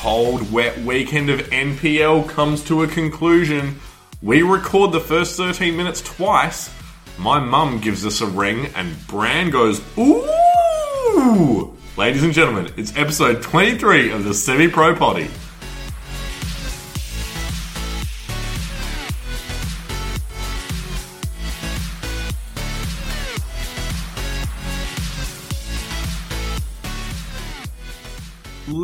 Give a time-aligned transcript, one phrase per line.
[0.00, 3.80] cold, wet weekend of NPL comes to a conclusion.
[4.20, 6.72] We record the first 13 minutes twice.
[7.18, 11.76] My mum gives us a ring, and Bran goes, Ooh!
[11.96, 15.30] Ladies and gentlemen, it's episode 23 of the Semi Pro Potty.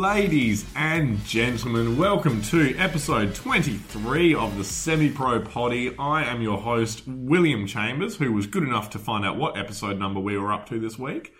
[0.03, 5.97] Ladies and gentlemen, welcome to episode 23 of the Semi Pro Potty.
[5.97, 9.97] I am your host, William Chambers, who was good enough to find out what episode
[9.97, 11.33] number we were up to this week.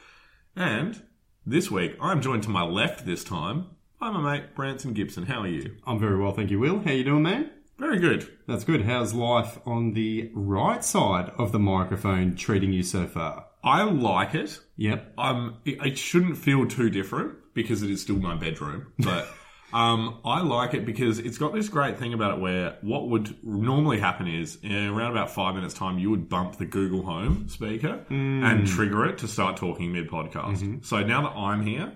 [0.55, 1.03] And
[1.45, 3.65] this week, I'm joined to my left this time
[3.99, 5.25] by my mate, Branson Gibson.
[5.25, 5.75] How are you?
[5.85, 6.79] I'm very well, thank you, Will.
[6.79, 7.51] How you doing, man?
[7.77, 8.29] Very good.
[8.47, 8.83] That's good.
[8.85, 13.47] How's life on the right side of the microphone treating you so far?
[13.63, 14.59] I like it.
[14.77, 15.13] Yep.
[15.17, 19.27] Um, it, it shouldn't feel too different because it is still my bedroom, but
[19.73, 23.43] um, I like it because it's got this great thing about it where what would
[23.43, 27.47] normally happen is in around about five minutes time you would bump the Google Home
[27.47, 30.85] speaker and trigger it to start talking mid podcast.
[30.85, 31.93] So now that I'm here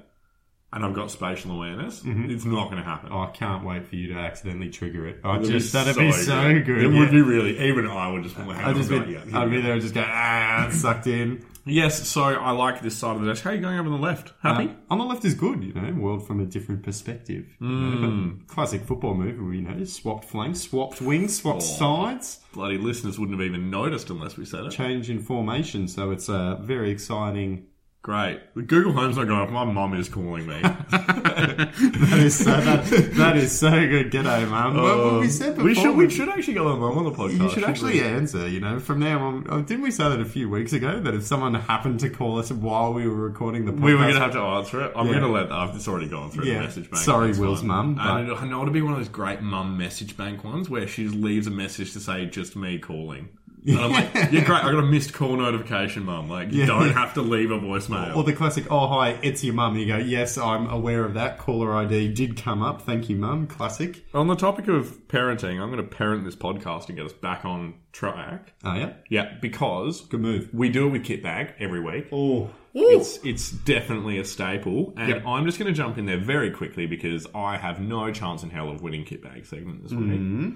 [0.73, 3.09] and I've got spatial awareness, it's not going to happen.
[3.11, 5.21] Oh, I can't wait for you to accidentally trigger it.
[5.23, 6.83] I It'd be just that'd be so good.
[6.83, 6.99] It yeah.
[6.99, 7.59] would be really.
[7.69, 9.07] Even I would just my hand I'd on just it.
[9.07, 11.45] be, Yeah, I'd be there and just go ah sucked in.
[11.67, 13.43] Yes, so I like this side of the desk.
[13.43, 14.33] How are you going over on the left?
[14.41, 14.69] Happy?
[14.69, 17.45] Uh, on the left is good, you know, world from a different perspective.
[17.59, 18.29] you know, Hmm.
[18.47, 21.65] classic football move, you know, swapped flanks, swapped wings, swapped Oh.
[21.65, 24.71] sides, Bloody listeners wouldn't have even noticed unless we said it.
[24.71, 25.87] change in formation.
[25.87, 27.63] So it's a very exciting.
[28.07, 28.39] Great.
[28.55, 29.49] The Google Home's not going off.
[29.49, 30.61] My mum is calling me.
[30.87, 34.11] That is so that, that is so good.
[34.11, 34.75] G'day, mum.
[34.77, 35.65] Well, what we said um, before.
[35.65, 37.39] we should we should actually go on mum on the podcast.
[37.41, 38.03] You should actually we?
[38.03, 39.45] answer, you know, from now on.
[39.49, 41.01] Oh, didn't we say that a few weeks ago?
[41.01, 44.03] That if someone happened to call us while we were recording the podcast, We were
[44.03, 44.93] going to have to answer it.
[44.95, 45.11] I'm Yeah.
[45.19, 45.75] going to let that.
[45.75, 46.59] It's already gone through Yeah.
[46.59, 47.03] the message bank.
[47.03, 50.45] Sorry, Will's mum, And I know it'll be one of those great mum message bank
[50.45, 53.29] ones where she just leaves a message to say, just me calling.
[53.67, 54.63] And I'm like, yeah, great.
[54.63, 56.29] I got a missed call notification, mum.
[56.29, 56.67] Like, you Yeah.
[56.67, 58.15] don't have to leave a voicemail.
[58.15, 59.77] Or the classic, oh, hi, it's your mum.
[59.77, 61.37] You go, yes, I'm aware of that.
[61.37, 62.81] Caller ID did come up.
[62.83, 63.47] Thank you, mum.
[63.47, 64.05] Classic.
[64.13, 67.43] On the topic of parenting, I'm going to parent this podcast and get us back
[67.45, 68.53] on track.
[68.63, 68.93] Oh, yeah.
[69.09, 70.49] Yeah, because Good move.
[70.53, 72.07] we do it with Kit Bag every week.
[72.11, 75.25] Oh, It's it's definitely a staple, and Yep.
[75.25, 78.51] I'm just going to jump in there very quickly because I have no chance in
[78.51, 80.11] hell of winning kit bag segment this week.
[80.11, 80.49] Mm-hmm.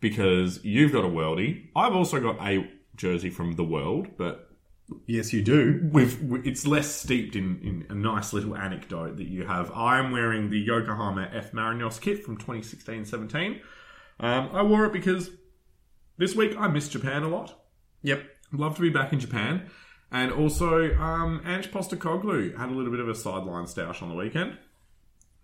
[0.00, 4.50] Because you've got a worldie, I've also got a jersey from the world, but
[5.06, 5.88] yes, you do.
[5.92, 9.70] with it's less steeped in, in a nice little anecdote that you have.
[9.72, 13.60] I'm wearing the Yokohama F Marinos kit from 2016-17.
[14.20, 15.30] Um, I wore it because
[16.16, 17.58] this week I missed Japan a lot.
[18.02, 18.22] Yep.
[18.52, 19.68] Love to be back in Japan.
[20.10, 24.14] And also, um, Ange Postecoglou had a little bit of a sideline stoush on the
[24.14, 24.56] weekend.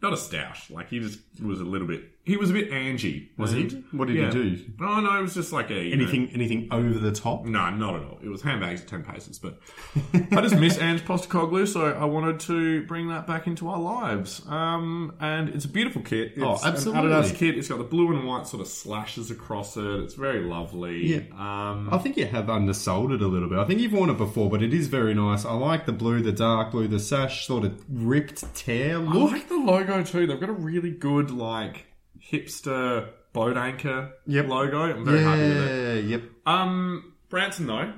[0.01, 2.03] Not a stoush, like he just was a little bit.
[2.27, 3.65] He was a bit Angie, Was he?
[3.93, 4.27] What did Yeah.
[4.33, 4.59] he do?
[4.81, 7.45] Oh no, it was just like a you know- Anything, anything over the top?
[7.45, 8.19] no, not at all.
[8.23, 9.61] It was handbags at 10 paces, but
[10.33, 14.41] I just miss Ange Postecoglou, so I wanted to bring that back into our lives.
[14.49, 16.33] Um, and it's a beautiful kit.
[16.37, 17.13] It's Oh, absolutely.
[17.13, 17.59] An Adidas kit.
[17.59, 19.85] It's got the blue and white sort of slashes across it.
[19.85, 21.07] It's very lovely.
[21.07, 21.21] Yeah.
[21.39, 23.59] Um, I think you have undersold it a little bit.
[23.59, 25.45] I think you've worn it before, but it is very nice.
[25.45, 29.33] I like the blue, the dark blue, the sash sort of ripped tear I look.
[29.33, 30.27] like the logo too.
[30.27, 31.85] They've got a really good, like,
[32.39, 34.49] hipster boat anchor Yep.
[34.49, 34.79] logo.
[34.83, 36.05] I'm very happy with it.
[36.05, 36.23] yeah, yep.
[36.47, 37.93] Um, Branson, though,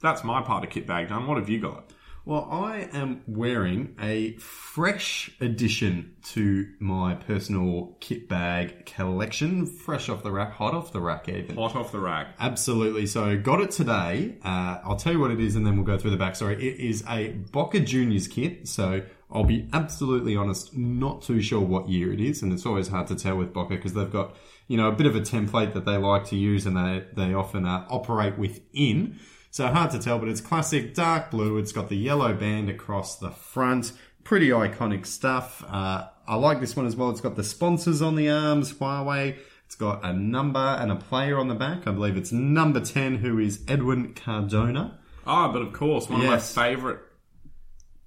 [0.00, 1.26] that's my part of kit bag done.
[1.26, 1.90] What have you got?
[2.26, 10.22] Well, I am wearing a fresh addition to my personal kit bag collection, fresh off
[10.22, 11.56] the rack, hot off the rack, even.
[11.56, 12.28] Hot off the rack.
[12.40, 13.04] Absolutely.
[13.06, 14.36] So, got it today.
[14.42, 16.54] Uh, I'll tell you what it is, and then we'll go through the backstory.
[16.56, 18.68] It is a Boca Juniors kit.
[18.68, 22.88] So, I'll be absolutely honest, not too sure what year it is, and it's always
[22.88, 24.36] hard to tell with Boca because they've got
[24.68, 27.34] you know a bit of a template that they like to use, and they they
[27.34, 29.18] often uh, operate within.
[29.50, 31.58] So hard to tell, but it's classic dark blue.
[31.58, 33.92] It's got the yellow band across the front.
[34.24, 35.62] Pretty iconic stuff.
[35.68, 37.10] Uh, I like this one as well.
[37.10, 39.36] It's got the sponsors on the arms, Huawei.
[39.66, 41.86] It's got a number and a player on the back.
[41.86, 44.98] I believe it's number 10, who is Edwin Cardona.
[45.26, 46.50] Ah, but of course, one Yes.
[46.50, 46.98] of my favourite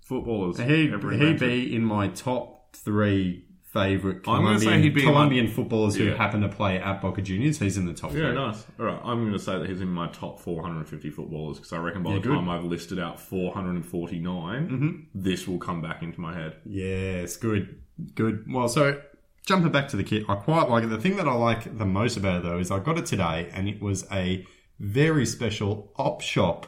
[0.08, 0.58] footballers.
[0.58, 3.44] He, he'd be in my top three
[3.74, 6.16] favourite I'm gonna say Colombian, he'd be Colombian footballers who Yeah.
[6.16, 7.60] happen to play at Boca Juniors.
[7.60, 8.34] He's in the top Yeah, three.
[8.36, 8.66] nice.
[8.80, 11.78] All right, I'm going to say that he's in my top 450 footballers because I
[11.80, 12.34] reckon by the good.
[12.34, 14.92] time I've listed out 449, mm-hmm.
[15.14, 16.56] this will come back into my head.
[16.66, 17.82] Yes, good,
[18.16, 18.46] good.
[18.52, 19.02] Well, so
[19.46, 20.88] jumping back to the kit, I quite like it.
[20.88, 23.50] The thing that I like the most about it though is I got it today,
[23.54, 24.46] and it was a
[24.80, 26.68] very special op shop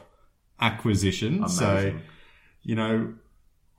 [0.60, 1.48] acquisition.
[1.48, 2.02] So, Amazing.
[2.62, 3.14] you know,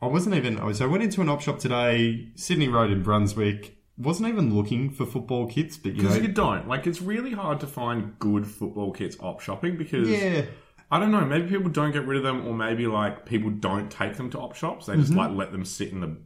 [0.02, 0.74] I wasn't even.
[0.74, 3.78] So I went into an op shop today, Sydney Road in Brunswick.
[3.98, 6.68] wasn't even looking for football kits, but you know, Because you don't.
[6.68, 10.46] Like, it's really hard to find good football kits op shopping because yeah,
[10.90, 11.22] I don't know.
[11.26, 14.40] Maybe people don't get rid of them, or maybe like people don't take them to
[14.40, 14.88] op shops.
[14.88, 15.20] They just Mm-hmm.
[15.20, 16.18] like let them sit in the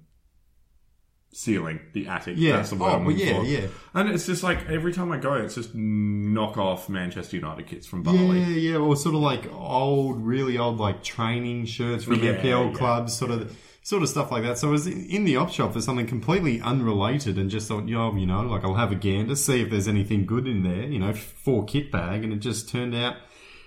[1.35, 2.35] ceiling, the attic.
[2.37, 2.57] Yeah.
[2.57, 3.45] That's the word Oh, I'm well, looking yeah, for.
[3.45, 3.67] yeah.
[3.93, 7.85] And it's just like every time I go, it's just knock off Manchester United kits
[7.85, 8.39] from Bali.
[8.39, 12.71] yeah, yeah, or sort of like old, really old, like training shirts from Yeah, FPL
[12.71, 12.77] yeah.
[12.77, 13.55] clubs, sort of.
[13.83, 14.57] Sort of stuff like that.
[14.57, 18.15] So I was in the op shop for something completely unrelated, and just thought, yo,
[18.15, 20.97] you know, like I'll have a gander, see if there's anything good in there, you
[20.97, 23.17] know, for kit bag, and it just turned out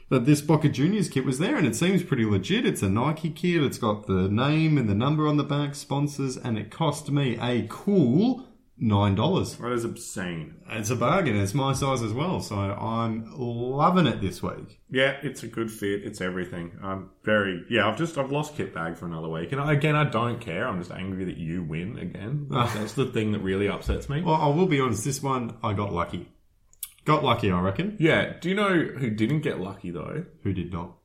[0.08, 2.66] that this Boca Juniors kit was there, and it seems pretty legit.
[2.66, 3.62] It's a Nike kit.
[3.62, 7.38] It's got the name and the number on the back, sponsors, and it cost me
[7.40, 8.48] a cool
[8.80, 9.56] nine dollars.
[9.56, 10.54] That is obscene.
[10.70, 11.36] It's a bargain.
[11.36, 14.80] It's my size as well, so I'm loving it this week.
[14.90, 16.04] Yeah, it's a good fit.
[16.04, 16.78] It's everything.
[16.82, 17.88] I'm very yeah.
[17.88, 20.66] I've just I've lost kit bag for another week, and I, again I don't care.
[20.66, 22.46] I'm just angry that you win again.
[22.50, 24.22] That's the thing that really upsets me.
[24.22, 25.04] Well, I will be honest.
[25.04, 26.28] This one I got lucky.
[27.08, 27.96] Got lucky, I reckon.
[27.98, 28.34] Yeah.
[28.38, 30.26] Do you know who didn't get lucky though?
[30.42, 30.96] Who did not?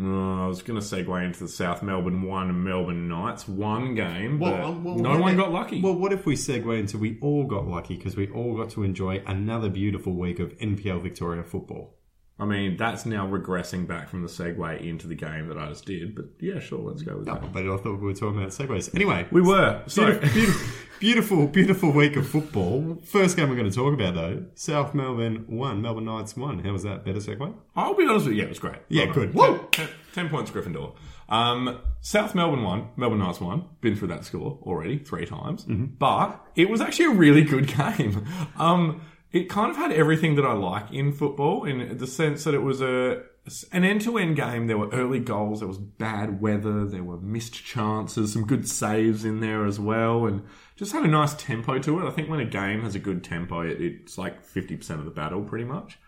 [0.00, 3.96] Uh, I was going to segue into the South Melbourne one and Melbourne Knights one
[3.96, 5.80] game, Well, but uh, well, no what one if- got lucky.
[5.80, 8.84] Well, what if we segue into we all got lucky because we all got to
[8.84, 11.98] enjoy another beautiful week of NPL Victoria football.
[12.38, 15.86] I mean, that's now regressing back from the segue into the game that I just
[15.86, 16.14] did.
[16.14, 17.50] But yeah, sure, let's go with that.
[17.50, 18.94] But I thought we were talking about segues.
[18.94, 19.82] Anyway, We were.
[19.86, 20.66] So beautiful,
[21.00, 22.98] beautiful, beautiful, week of football.
[23.04, 26.58] First game we're going to talk about though, South Melbourne one, Melbourne Knights one.
[26.58, 27.06] How was that?
[27.06, 27.54] Better segue?
[27.74, 28.76] I'll be honest with you, yeah, it was great.
[28.90, 29.34] Yeah, Well good.
[29.34, 29.68] Woo!
[29.72, 30.94] Ten, ten, ten points Gryffindor.
[31.30, 33.64] Um, South Melbourne one, Melbourne Knights one.
[33.80, 35.64] Been through that score already three times.
[35.64, 35.94] Mm-hmm.
[35.98, 38.26] But it was actually a really good game.
[38.58, 39.00] Um,
[39.36, 42.62] it kind of had everything that I like in football in the sense that it
[42.62, 43.22] was a
[43.70, 44.66] an end-to-end game.
[44.66, 45.60] There were early goals.
[45.60, 46.84] There was bad weather.
[46.84, 48.32] There were missed chances.
[48.32, 50.42] Some good saves in there as well, and
[50.74, 52.08] just had a nice tempo to it.
[52.08, 55.04] I think when a game has a good tempo, it, it's like fifty percent of
[55.04, 55.98] the battle, pretty much.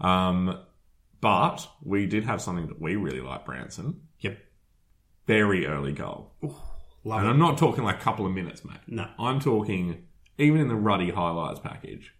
[0.00, 0.60] Um,
[1.20, 4.00] but we did have something that we really like, Branson.
[4.20, 4.38] Yep.
[5.26, 6.34] Very early goal.
[7.04, 7.30] Love And it.
[7.30, 8.80] I'm not talking like a couple of minutes, mate.
[8.86, 9.06] No.
[9.18, 12.12] I'm talking even in the ruddy highlights package.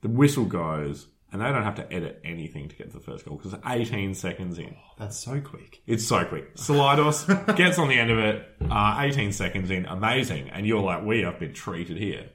[0.00, 3.24] The whistle goes, and they don't have to edit anything to get to the first
[3.24, 4.76] goal because it's 18 seconds in.
[4.98, 5.82] That's so quick.
[5.86, 6.54] It's so quick.
[6.56, 10.50] Salidos gets on the end of it, uh, 18 seconds in, amazing.
[10.50, 12.30] And you're like, we have been treated here.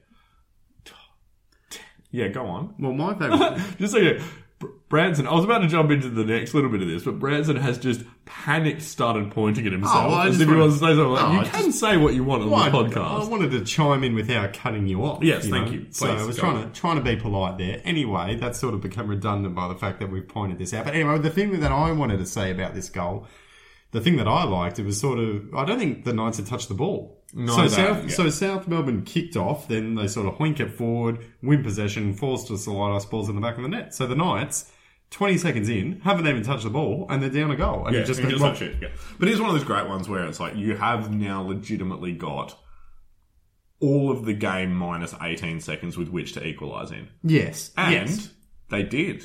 [2.12, 2.76] Yeah, go on.
[2.80, 3.60] Well, my favorite.
[3.80, 4.22] Just so you
[4.90, 7.56] Branson, I was about to jump into the next little bit of this, but Branson
[7.56, 10.88] has just panicked started pointing at himself Oh, well, as if he wants to say
[10.96, 11.10] something.
[11.12, 13.30] Like, No, you I can say what you want on Well, I- the I podcast.
[13.30, 15.24] wanted to chime in without cutting you off.
[15.24, 15.88] Yes, thank you.
[15.90, 16.72] So Please, I was trying on.
[16.72, 17.82] to trying to be polite there.
[17.84, 20.86] Anyway, that's sort of become redundant by the fact that we've pointed this out.
[20.86, 23.26] But anyway, the thing that I wanted to say about this goal,
[23.92, 26.46] the thing that I liked, it was sort of I don't think the Knights had
[26.48, 27.23] touched the ball.
[27.34, 28.16] No, so South, yeah.
[28.16, 32.46] so South Melbourne kicked off, then they sort of hoink it forward, win possession, falls
[32.48, 33.94] to Salidos, balls in the back of the net.
[33.94, 34.72] So the Knights.
[35.10, 37.86] 20 seconds in, haven't even touched the ball, and they're down a goal.
[37.86, 38.88] And Yeah, just go, just like shit, yeah.
[39.20, 42.58] But it's one of those great ones where it's like you have now legitimately got
[43.80, 47.10] all of the game minus 18 seconds with which to equalise in.
[47.24, 48.30] yes, And yes.
[48.72, 49.24] they did.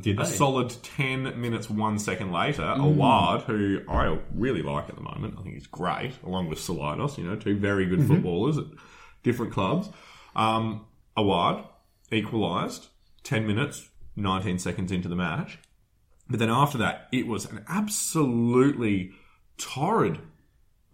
[0.00, 0.28] Did A they?
[0.30, 2.84] solid 10 minutes, one second later, Mm.
[2.84, 7.18] Awad, who I really like at the moment, I think he's great, along with Salidos,
[7.18, 8.14] you know, two very good Mm-hmm.
[8.14, 8.64] footballers at
[9.22, 9.88] different clubs.
[10.34, 11.64] Um, Awad
[12.10, 12.88] equalised
[13.24, 15.58] 10 minutes, 19 seconds into the match.
[16.30, 19.12] But then after that, it was an absolutely
[19.58, 20.18] torrid.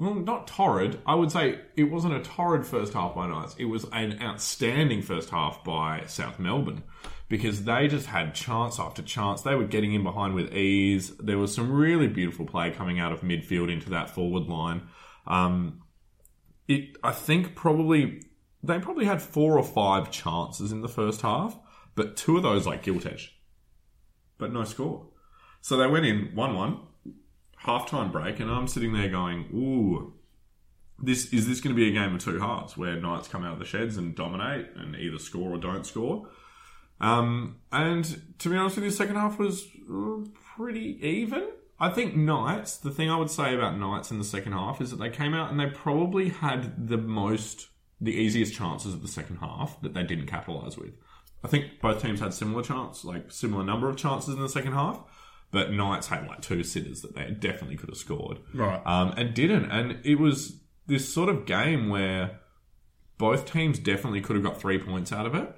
[0.01, 1.01] Well, not torrid.
[1.07, 3.57] I would say it wasn't a torrid first half by Knights.
[3.59, 6.83] It was an outstanding first half by South Melbourne
[7.29, 9.43] because they just had chance after chance.
[9.43, 11.13] They were getting in behind with ease.
[11.19, 14.89] There was some really beautiful play coming out of midfield into that forward line.
[15.27, 15.83] Um,
[16.67, 18.23] it, I think probably
[18.63, 21.57] they probably had four or five chances in the first half,
[21.95, 23.39] but two of those like gilt edge,
[24.39, 25.07] but no score.
[25.61, 26.81] So they went in one-one,
[27.57, 30.15] half-time break, and I'm sitting there going, "Ooh,
[30.99, 33.53] this is this going to be a game of two halves where Knights come out
[33.55, 36.29] of the sheds and dominate and either score or don't score."
[37.01, 40.25] Um, and to be honest with you, the second half was uh,
[40.57, 41.49] pretty even.
[41.81, 44.91] I think Knights, the thing I would say about Knights in the second half is
[44.91, 47.69] that they came out and they probably had the most,
[48.01, 50.91] the easiest chances of the second half that they didn't capitalise with.
[51.45, 54.73] I think both teams had similar chance, like similar number of chances in the second
[54.73, 55.01] half,
[55.53, 58.83] but Knights had like two sitters that they definitely could have scored Right.
[58.85, 59.71] um, and didn't.
[59.71, 62.41] And it was this sort of game where
[63.19, 65.49] both teams definitely could have got three points out of it,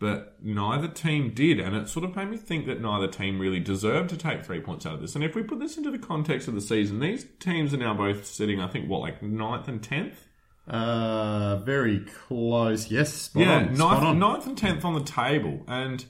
[0.00, 1.60] but neither team did.
[1.60, 4.60] And it sort of made me think that neither team really deserved to take three
[4.60, 5.14] points out of this.
[5.14, 7.94] And if we put this into the context of the season, these teams are now
[7.94, 10.26] both sitting, I think, what, like ninth and tenth?
[10.66, 12.90] Uh, very close.
[12.90, 13.74] Yes, yeah, on.
[13.74, 16.04] Ninth, ninth and tenth on the table, and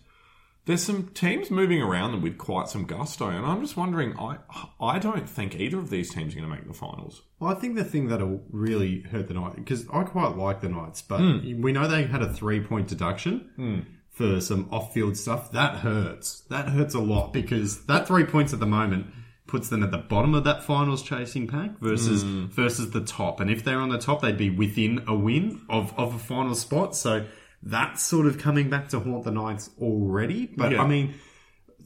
[0.67, 3.29] there's some teams moving around them with quite some gusto.
[3.29, 4.39] And I'm just wondering, I
[4.81, 7.23] I don't think either of these teams are going to make the finals.
[7.39, 10.69] Well, I think the thing that'll really hurt the Knights, because I quite like the
[10.69, 11.63] Knights, but hmm.
[11.63, 13.81] we know they had a three point deduction hmm.
[14.11, 15.53] for some off field stuff.
[15.53, 16.41] That hurts.
[16.51, 19.07] That hurts a lot because that three points at the moment
[19.47, 22.47] puts them at the bottom of that finals chasing pack versus hmm.
[22.47, 23.41] versus the top.
[23.41, 26.55] And if they're on the top, they'd be within a win of, of a final
[26.55, 26.95] spot.
[26.95, 27.27] So
[27.63, 30.47] that's sort of coming back to haunt the Knights already.
[30.57, 30.83] But Yeah.
[30.83, 31.15] I mean,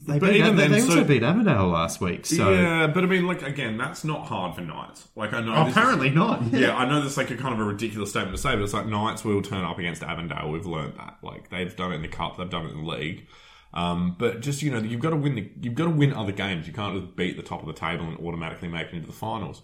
[0.07, 2.25] they, But beat, even they, then, they also so- beat Avondale last week.
[2.27, 5.07] So yeah, but I mean, like again, that's not hard for Knights.
[5.15, 6.43] Like I know, this is- apparently not.
[6.53, 8.73] yeah, I know that's like a kind of a ridiculous statement to say, but it's
[8.73, 10.51] like Knights will turn up against Avondale.
[10.51, 11.17] We've learned that.
[11.23, 13.27] Like they've done it in the cup, they've done it in the league.
[13.73, 15.35] Um, but just you know, you've got to win.
[15.35, 16.67] The, you've got to win other games.
[16.67, 19.13] You can't just beat the top of the table and automatically make it into the
[19.13, 19.61] finals.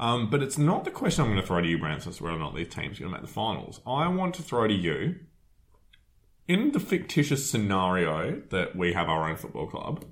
[0.00, 2.24] Um, but it's not the question I'm going to throw to you, Branson, as to
[2.24, 3.80] whether or not these teams are going to make the finals.
[3.86, 5.14] I want to throw to you
[6.46, 10.04] in the fictitious scenario that we have our own football club,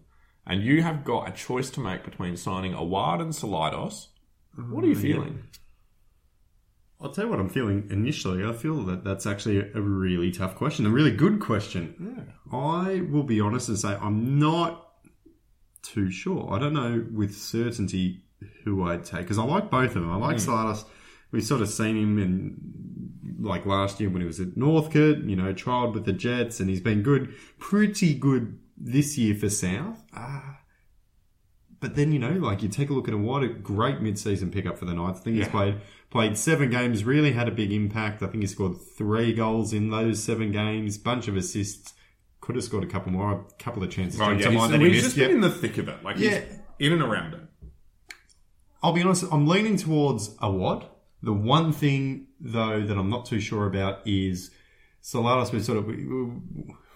[0.46, 4.08] and you have got a choice to make between signing Awad and Salidos.
[4.56, 5.42] What are you mm, feeling?
[7.00, 8.44] I'll tell you what I'm feeling initially.
[8.44, 12.34] I feel that that's actually a really tough question, a really good question.
[12.52, 14.88] I will be honest and say I'm not
[15.82, 16.52] too sure.
[16.52, 18.24] I don't know with certainty
[18.64, 20.10] who I'd take because I like both of them.
[20.10, 20.46] I like mm.
[20.46, 20.84] Saladas.
[21.32, 22.56] We've sort of seen him in
[23.42, 26.70] like last year when he was at Northcote, you know, trialled with the Jets, and
[26.70, 30.02] he's been good, pretty good this year for South.
[30.14, 30.60] Ah.
[31.80, 34.50] But then you know, like you take a look at him, what a great mid-season
[34.52, 35.20] pickup for the Knights.
[35.20, 35.80] I think he's played
[36.10, 38.22] played seven games, really had a big impact.
[38.22, 41.94] I think he scored three goals in those seven games, bunch of assists.
[42.40, 44.20] Could have scored a couple more, a couple of chances.
[44.20, 45.26] Oh, to yeah, he's, he's just Yeah.
[45.28, 46.02] been in the thick of it.
[46.04, 46.40] Like, Yeah.
[46.40, 47.40] he's in and around it.
[48.82, 50.86] I'll be honest, I'm leaning towards Awad?
[51.22, 54.50] The one thing, though, that I'm not too sure about is
[55.02, 55.52] Saladas.
[55.52, 56.04] We sort of we,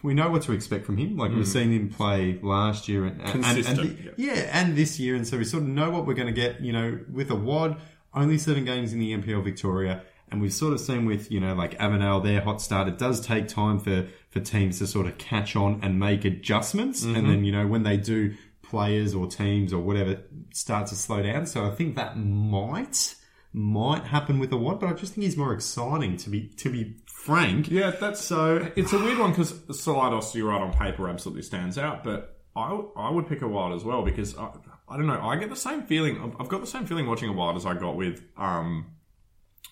[0.03, 1.17] we know what to expect from him.
[1.17, 3.53] Like we've seen him play last year and, and, and, Hmm.
[3.55, 6.33] Consistent, thi- yeah, and this year, and so we sort of know what we're going
[6.35, 6.61] to get.
[6.61, 7.77] You know, with Awad,
[8.15, 10.03] only seven games in the NPL Victoria.
[10.29, 13.21] And we've sort of seen with, you know, like Avondale, their hot start, it does
[13.25, 17.05] take time for, for teams to sort of catch on and make adjustments.
[17.05, 20.21] And then, you know, when they do, players or teams or whatever
[20.53, 21.47] start to slow down.
[21.47, 23.15] So I think that might
[23.57, 26.97] might happen with Awad, but I just think he's more exciting to be to be
[27.07, 27.71] frank.
[27.71, 31.79] Yeah, that's So It's a weird one because Salados, you're right on paper, absolutely stands
[31.79, 32.05] out.
[32.05, 34.51] But I, I would pick Awad as well because I,
[34.89, 35.21] I don't know.
[35.23, 36.21] I get the same feeling.
[36.39, 38.89] I've- got the same feeling watching Awad as I got with um,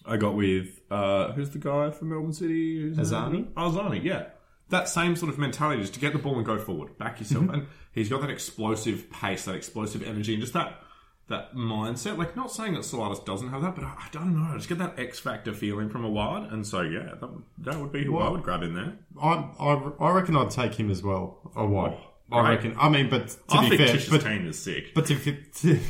[0.07, 2.81] I got with uh, who's the guy from Melbourne City?
[2.81, 3.53] Who's Arzani?
[3.53, 4.29] Arzani, yeah.
[4.71, 7.51] That same sort of mentality, just to get the ball and go forward, back yourself,
[7.51, 10.81] and he's got that explosive pace, that explosive energy, and just that
[11.29, 12.19] that mindset.
[12.19, 14.53] Like, not saying that Saladas doesn't have that, but I, I don't know.
[14.53, 17.93] I just get that X factor feeling from Awad, and so yeah, that, that would
[17.93, 18.95] be who I would grab in there.
[19.21, 21.51] I, I I reckon I'd take him as well.
[21.57, 21.97] Awad?
[22.33, 22.51] I right.
[22.57, 22.75] reckon.
[22.79, 24.95] I mean, but to I be think fair, Tish's but team is sick.
[24.95, 25.81] But to, to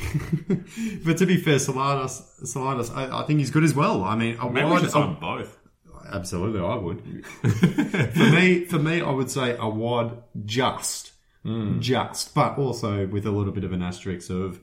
[1.04, 4.02] but to be fair, Saladas, Saladas, I, I think he's good as well.
[4.02, 5.56] I mean, a Maybe we wide, should a- sign both.
[6.12, 7.24] absolutely, I would.
[8.14, 11.12] for me, for me, I would say Awad just,
[11.44, 11.78] Hmm.
[11.80, 14.60] just, but also with a little bit of an asterisk of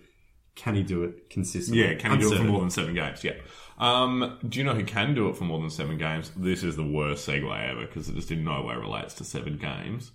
[0.61, 1.83] can he do it consistently?
[1.83, 3.23] Yeah, can he do it for more than seven games?
[3.23, 3.33] Yeah.
[3.79, 6.31] Um, do you know who can do it for more than seven games?
[6.37, 9.57] This is the worst segue ever because it just in no way relates to seven
[9.57, 10.11] games.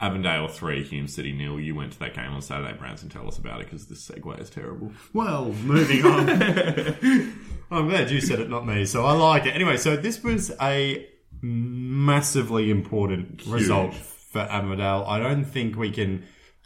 [0.00, 1.60] Avondale three, Hume City nil.
[1.60, 3.08] You went to that game on Saturday, Branson.
[3.10, 4.90] Tell us about it because this segue is terrible.
[5.12, 6.28] Well, moving on.
[7.70, 8.86] I'm glad you said it, not me.
[8.86, 9.54] So I like it.
[9.54, 11.06] Anyway, so this was a
[11.42, 15.04] massively important result for Avondale.
[15.06, 16.24] I don't think we can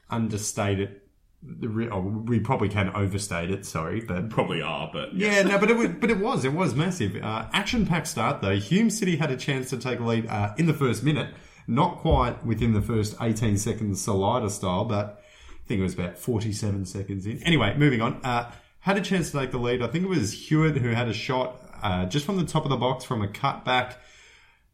[0.08, 1.03] understate it.
[1.46, 3.66] Re- oh, we probably can overstate it.
[3.66, 6.74] Sorry, but Probably are, but yeah, no, but it was, but it was, it was
[6.74, 7.16] massive.
[7.22, 8.56] Uh, action packed start though.
[8.56, 11.34] Hume City had a chance to take a lead uh, in the first minute,
[11.66, 16.18] not quite within the first 18 seconds, Salida style, but I think it was about
[16.18, 17.42] 47 seconds in.
[17.42, 18.20] Anyway, moving on.
[18.24, 19.82] Uh, had a chance to take the lead.
[19.82, 22.70] I think it was Hewitt who had a shot uh, just from the top of
[22.70, 23.96] the box from a cutback.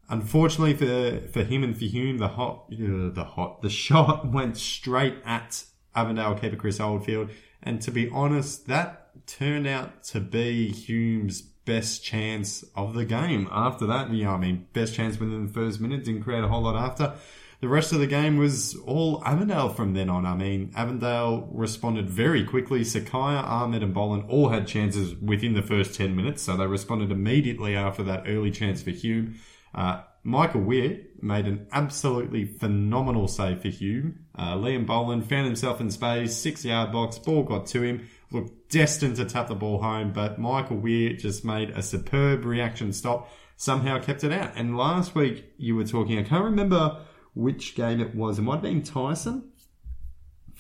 [0.08, 4.56] Unfortunately for for him and for Hume, the hot, uh, the hot, the shot went
[4.56, 7.30] straight at Avondale keeper Chris Oldfield.
[7.62, 13.49] And to be honest, that turned out to be Hume's best chance of the game.
[13.50, 16.62] After that, know, I mean, best chance within the first minute, didn't create a whole
[16.62, 17.14] lot after.
[17.61, 20.25] The rest of the game was all Avondale from then on.
[20.25, 22.80] I mean, Avondale responded very quickly.
[22.80, 27.12] Sakaya, Ahmed, and Boland all had chances within the first 10 minutes, so they responded
[27.12, 29.38] immediately after that early chance for Hume.
[29.75, 34.25] Uh, Michael Weir made an absolutely phenomenal save for Hume.
[34.40, 38.70] Uh, Liam Boland found himself in space, six yard box, ball got to him, looked
[38.70, 43.30] destined to tap the ball home, but Michael Weir just made a superb reaction stop,
[43.56, 44.52] somehow kept it out.
[44.56, 47.02] And last week you were talking, I can't remember
[47.35, 49.52] which game it was, it might have been Tyson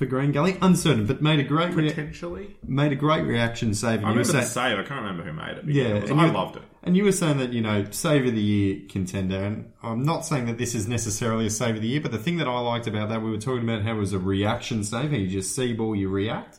[0.00, 2.56] for Green Gully, uncertain, but made a great rea- Potentially.
[2.66, 3.98] made a great reaction save.
[3.98, 4.78] And I you were remember the saying, save.
[4.78, 5.64] I can't remember who made it.
[5.66, 6.62] Yeah, because and I you- loved it.
[6.82, 9.36] and you were saying that, you know, save of the year contender.
[9.44, 12.18] And I'm not saying that this is necessarily a save of the year, but the
[12.18, 14.84] thing that I liked about that, we were talking about how it was a reaction
[14.84, 16.58] save, how you just see ball, you react.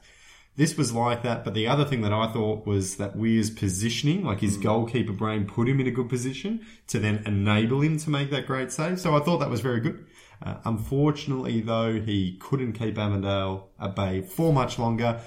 [0.56, 4.24] This was like that, but the other thing that I thought was that Weir's positioning,
[4.24, 4.62] like his mm.
[4.62, 8.46] goalkeeper brain put him in a good position to then enable him to make that
[8.46, 9.00] great save.
[9.00, 10.06] So I thought that was very good.
[10.42, 15.20] Uh, unfortunately, though, he couldn't keep Avondale at bay for much longer.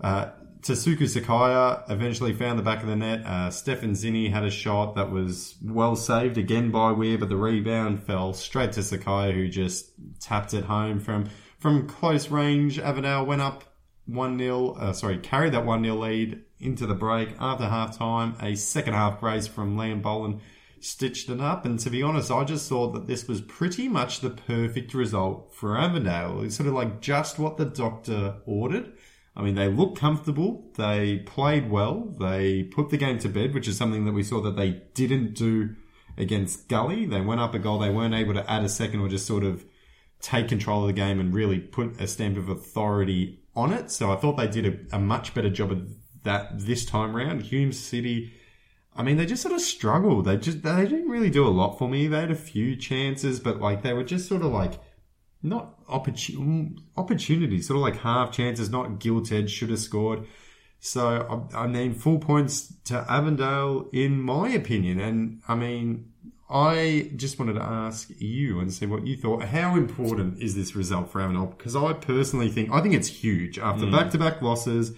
[0.00, 3.24] Uh, Tasuku Sakaya eventually found the back of the net.
[3.24, 7.36] Uh, Stefan Zinni had a shot that was well saved again by Weir, but the
[7.36, 11.28] rebound fell straight to Sakaya, who just tapped it home from
[11.58, 12.78] from close range.
[12.78, 13.64] Avondale went up
[14.06, 18.34] one 0 uh, sorry, carried that one 0 lead into the break after half time.
[18.40, 20.40] A second half brace from Liam Boland
[20.86, 21.64] stitched it up.
[21.64, 25.54] And to be honest, I just thought that this was pretty much the perfect result
[25.54, 26.42] for Avondale.
[26.42, 28.92] It's sort of like just what the doctor ordered.
[29.36, 30.70] I mean, they looked comfortable.
[30.76, 32.14] They played well.
[32.18, 35.34] They put the game to bed, which is something that we saw that they didn't
[35.34, 35.76] do
[36.16, 37.04] against Gully.
[37.04, 37.78] They went up a goal.
[37.78, 39.64] They weren't able to add a second or just sort of
[40.22, 43.90] take control of the game and really put a stamp of authority on it.
[43.90, 45.86] So I thought they did a, a much better job of
[46.22, 47.42] that this time round.
[47.42, 48.32] Hume City,
[48.96, 50.24] I mean, they just sort of struggled.
[50.24, 52.06] They just they didn't really do a lot for me.
[52.06, 54.80] They had a few chances, but like they were just sort of like
[55.42, 60.26] not opportun- mm, opportunities, sort of like half chances, not gilt edged, should have scored.
[60.80, 66.12] So I, I mean, full points to Avondale in my opinion, and I mean.
[66.48, 69.42] I just wanted to ask you and see what you thought.
[69.42, 71.46] How important is this result for Avondale?
[71.46, 73.58] Because I personally think I think it's huge.
[73.58, 73.90] After mm.
[73.90, 74.92] back-to-back losses,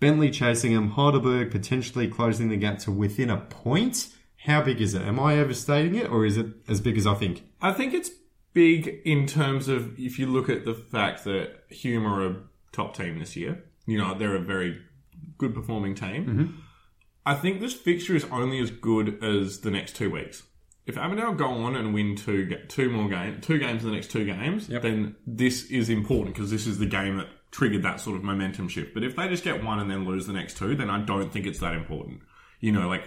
[0.00, 4.08] Bentleigh chasing him, Heidelberg potentially closing the gap to within a point.
[4.44, 5.02] How big is it?
[5.02, 7.44] Am I overstating it, or is it as big as I think?
[7.60, 8.10] I think it's
[8.54, 12.36] big in terms of if you look at the fact that Hume are a
[12.72, 13.64] top team this year.
[13.86, 14.80] You know, they're a very
[15.38, 16.26] good performing team.
[16.26, 16.60] Mm-hmm.
[17.26, 20.44] I think this fixture is only as good as the next two weeks.
[20.86, 24.10] If Avondale go on and win two two more games, two games in the next
[24.10, 28.16] two games, then this is important because this is the game that triggered that sort
[28.16, 28.94] of momentum shift.
[28.94, 31.32] But if they just get one and then lose the next two, then I don't
[31.32, 32.20] think it's that important.
[32.60, 33.04] You know, like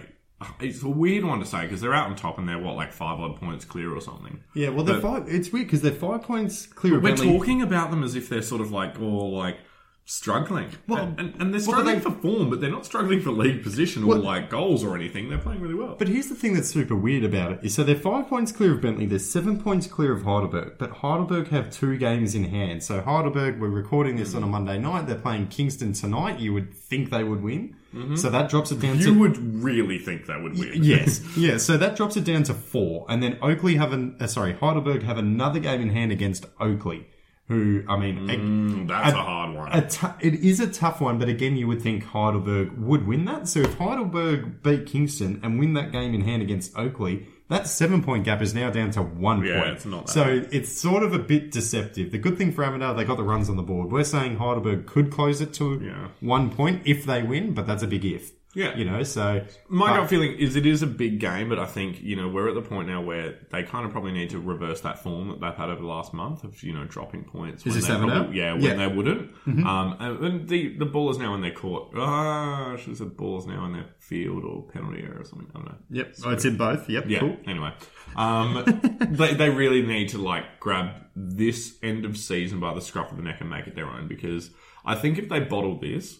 [0.60, 2.92] it's a weird one to say because they're out on top and they're what like
[2.92, 4.42] five odd points clear or something.
[4.54, 5.24] Yeah, well, they're five.
[5.28, 6.94] It's weird because they're five points clear.
[6.94, 7.38] We're Bentleigh.
[7.38, 9.58] talking about them as if they're sort of like all like
[10.06, 10.68] struggling.
[10.86, 13.30] Well, and, and, and they're well, struggling they- for form, but they're not struggling for
[13.30, 15.28] league position or Well- like goals or anything.
[15.28, 15.96] They're playing really well.
[15.98, 17.60] But here's the thing that's super weird about it.
[17.62, 19.06] is So they're five points clear of Bentleigh.
[19.06, 20.74] They're seven points clear of Heidelberg.
[20.78, 22.82] But Heidelberg have two games in hand.
[22.82, 25.06] So Heidelberg, we're recording this on a Monday night.
[25.06, 26.38] They're playing Kingston tonight.
[26.38, 27.76] You would think they would win.
[28.16, 30.82] So that drops it down you to would really think they would win.
[30.82, 31.58] Yes, yeah.
[31.58, 35.04] So that drops it down to four, and then Oakleigh have an uh, sorry Heidelberg
[35.04, 37.04] have another game in hand against Oakleigh,
[37.48, 39.72] who I mean, a- Mm, that's a, hard one.
[39.72, 43.24] a tou- it is a tough one, but again, you would think Heidelberg would win
[43.26, 43.48] that.
[43.48, 48.02] So if Heidelberg beat Kingston and win that game in hand against Oakleigh, that seven
[48.02, 49.74] point gap is now down to one Yeah, point.
[49.74, 52.10] it's not that so it's sort of a bit deceptive.
[52.12, 53.92] The good thing for Avondale, they got the runs on the board.
[53.92, 56.08] We're saying Heidelberg could close it to Yeah.
[56.20, 58.32] one point if they win, but that's a big if.
[58.54, 58.76] Yeah.
[58.76, 61.66] You know, so My but- gut feeling is it is a big game, but I
[61.66, 64.38] think you know we're at the point now where they kind of probably need to
[64.38, 67.64] reverse that form that they've had over the last month of you know dropping points.
[67.64, 68.16] when this they Avondale?
[68.22, 68.70] probably- Yeah, when Yeah.
[68.70, 68.78] Mm-hmm.
[68.78, 69.30] they wouldn't.
[69.66, 71.92] Um, and the the ball is now in their court.
[71.96, 75.24] Ah, I should have said ball is now in their field or penalty area or
[75.24, 75.48] something.
[75.54, 75.78] I don't know.
[75.90, 76.88] Yep, oh, it's in both.
[76.88, 77.20] Yep, Yeah.
[77.20, 77.36] cool.
[77.46, 77.72] Anyway,
[78.16, 78.64] um,
[79.10, 83.16] they they really need to like grab this end of season by the scruff of
[83.16, 84.50] the neck and make it their own because
[84.84, 86.18] I think if they bottle this,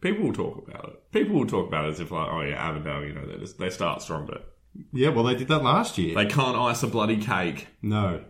[0.00, 1.12] people will talk about it.
[1.12, 3.58] People will talk about it as if like, oh yeah, Avondale, you know, they just,
[3.58, 4.54] they start strong, but
[4.92, 6.14] Yeah, well, they did that last year.
[6.14, 7.68] they can't ice a bloody cake.
[7.82, 8.24] no.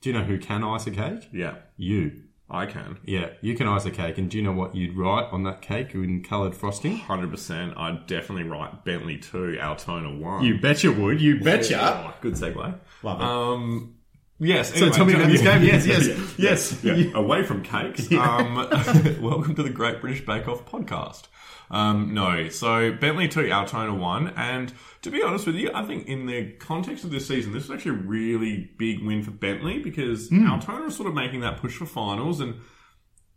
[0.00, 1.28] Do you know who can ice a cake?
[1.32, 2.22] Yeah, You.
[2.50, 2.98] I can.
[3.06, 5.62] Yeah, you can ice a cake, and do you know what you'd write on that
[5.62, 6.98] cake in coloured frosting?
[6.98, 7.72] Hundred percent.
[7.78, 10.44] I'd definitely write Bentleigh two, Altona one.
[10.44, 11.18] You betcha would.
[11.20, 11.78] You betcha.
[11.80, 12.78] Oh, good segue.
[13.02, 13.24] Love it.
[13.24, 13.94] Um,
[14.42, 14.78] yes.
[14.78, 15.62] So tell me about this game.
[15.62, 16.84] Yes, yes, yes.
[16.84, 17.12] Yeah.
[17.14, 18.10] Away from cakes.
[18.12, 18.56] Um,
[19.20, 21.24] welcome to the Great British Bake Off podcast.
[21.70, 24.34] Um, no, so Bentleigh 2, Altona 1.
[24.36, 27.64] And to be honest with you, I think in the context of this season, this
[27.64, 31.58] is actually a really big win for Bentleigh because Altona is sort of making that
[31.58, 32.40] push for finals.
[32.40, 32.56] And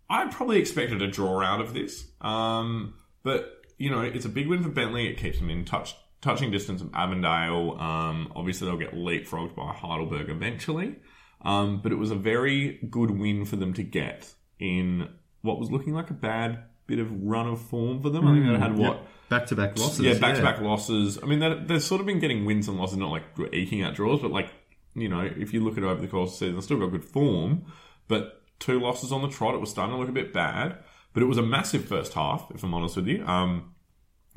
[0.09, 2.05] I probably expected a draw out of this.
[2.19, 5.05] Um, but, you know, it's a big win for Bentleigh.
[5.05, 7.77] It keeps them in touch touching distance of Avondale.
[7.79, 10.95] Um, obviously, they'll get leapfrogged by Heidelberg eventually.
[11.41, 15.09] Um, but it was a very good win for them to get in
[15.41, 18.27] what was looking like a bad bit of run of form for them.
[18.27, 19.99] I think they had what Back to back losses.
[20.01, 21.17] yeah, back to back losses.
[21.21, 24.21] I mean, they've sort of been getting wins and losses, not like eking out draws,
[24.21, 24.49] but like,
[24.93, 26.79] you know, if you look at it over the course of the season, they've still
[26.79, 27.65] got good form,
[28.07, 30.77] but two losses on the trot, it was starting to look a bit bad.
[31.13, 33.25] But it was a massive first half, if I'm honest with you.
[33.25, 33.74] Um,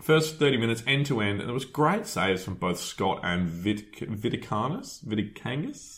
[0.00, 3.48] first 30 minutes end to end, and there was great saves from both Scott and
[3.48, 5.00] Vit- Viticanus.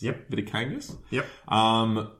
[0.02, 0.30] Yep.
[0.30, 0.96] Viticanus.
[1.10, 1.26] Yep.
[1.48, 2.12] Um,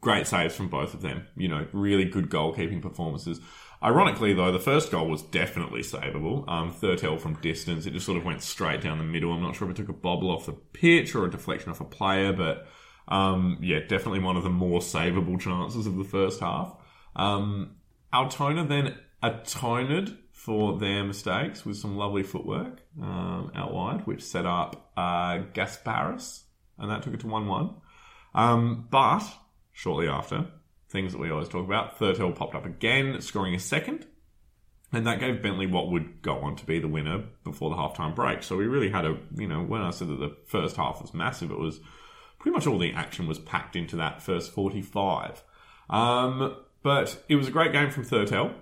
[0.00, 1.26] great saves from both of them.
[1.36, 3.40] You know, really good goalkeeping performances.
[3.82, 6.48] Ironically, though, the first goal was definitely savable.
[6.48, 9.32] Um, Thurtell from distance, it just sort of went straight down the middle.
[9.32, 11.80] I'm not sure if it took a bobble off the pitch or a deflection off
[11.80, 12.68] a player, but
[13.08, 16.76] um, yeah, definitely one of the more savable chances of the first half.
[17.16, 17.76] Um,
[18.14, 24.44] Altona then atoned for their mistakes with some lovely footwork um, out wide, which set
[24.44, 26.42] up uh, Gasparis,
[26.78, 27.70] and that took it to 1 1.
[28.34, 29.22] Um, but
[29.72, 30.46] shortly after,
[30.88, 34.04] things that we always talk about, Thurtell popped up again, scoring a second.
[34.92, 38.16] And that gave Bentleigh what would go on to be the winner before the halftime
[38.16, 38.42] break.
[38.42, 41.14] So we really had a, you know, when I said that the first half was
[41.14, 41.78] massive, it was
[42.40, 45.44] pretty much all the action was packed into that first 45.
[45.88, 48.54] Um, but it was a great game from Thurtell.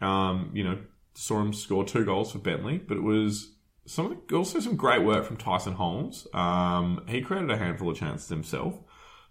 [0.00, 0.78] Um, you know,
[1.16, 3.52] saw him score two goals for Bentleigh, but it was
[3.86, 6.26] some of the, also some great work from Tyson Holmes.
[6.34, 8.74] Um, he created a handful of chances himself.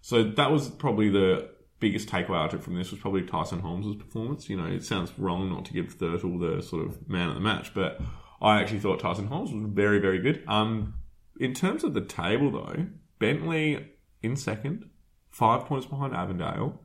[0.00, 3.96] So that was probably the biggest takeaway I took from this was probably Tyson Holmes'
[3.96, 4.48] performance.
[4.48, 7.40] You know, it sounds wrong not to give Thurtle the sort of man of the
[7.40, 8.00] match, but
[8.40, 10.42] I actually thought Tyson Holmes was very, very good.
[10.48, 10.94] Um,
[11.38, 12.86] in terms of the table, though,
[13.18, 13.84] Bentleigh
[14.22, 14.90] in second,
[15.30, 16.80] five points behind Avondale.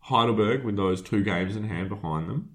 [0.00, 2.53] Heidelberg with those two games in hand behind them.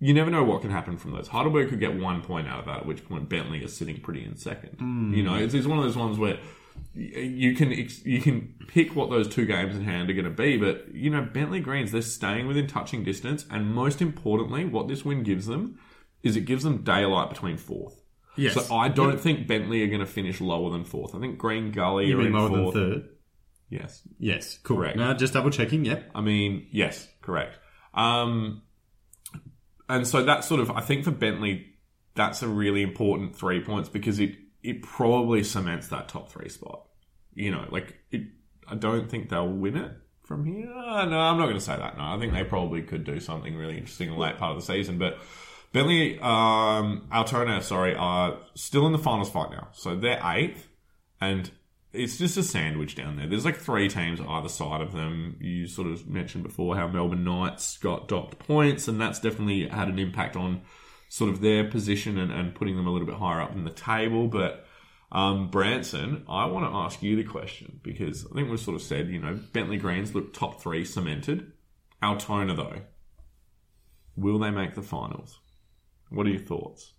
[0.00, 1.28] You never know what can happen from those.
[1.28, 4.24] Heidelberg could get one point out of that, at which point Bentleigh is sitting pretty
[4.24, 4.76] in second.
[5.14, 6.38] You know, it's, it's one of those ones where
[6.94, 10.30] you can ex- you can pick what those two games in hand are going to
[10.30, 14.86] be, but you know Bentleigh Greens they're staying within touching distance, and most importantly, what
[14.88, 15.78] this win gives them
[16.22, 18.00] is it gives them daylight between fourth.
[18.36, 18.54] Yes.
[18.54, 21.14] So I don't think Bentleigh are going to finish lower than fourth.
[21.14, 22.74] I think Green Gully You are in lower fourth.
[22.74, 23.08] than third?
[23.68, 24.58] Yes, Yes.
[24.62, 24.96] Correct.
[24.96, 25.84] Now just double checking.
[25.84, 26.12] Yep.
[26.14, 27.58] I mean, yes, correct.
[27.94, 28.62] Um,
[29.88, 31.64] and so that's sort of, I think for Bentleigh,
[32.14, 36.84] that's a really important three points because it it probably cements that top three spot.
[37.34, 38.22] You know, like it,
[38.66, 39.92] I don't think they'll win it
[40.24, 40.72] from here.
[40.72, 41.96] Uh, no, I'm not going to say that.
[41.96, 44.60] No, I think they probably could do something really interesting in the late part of
[44.60, 45.18] the season, but.
[45.70, 49.68] Bentleigh, um, Altona, sorry, are still in the finals fight now.
[49.72, 50.66] So they're eighth,
[51.20, 51.50] and
[51.98, 53.26] it's just a sandwich down there.
[53.26, 55.36] There's like three teams either side of them.
[55.40, 59.88] You sort of mentioned before how Melbourne Knights got docked points, and that's definitely had
[59.88, 60.62] an impact on
[61.08, 63.70] sort of their position and, and putting them a little bit higher up in the
[63.70, 64.28] table.
[64.28, 64.66] But
[65.10, 68.82] um, Branson, I want to ask you the question because I think we've sort of
[68.82, 71.52] said, you know, Bentleigh Greens look top three cemented.
[72.02, 72.82] Altona, though,
[74.16, 75.38] will they make the finals?
[76.10, 76.92] What are your thoughts?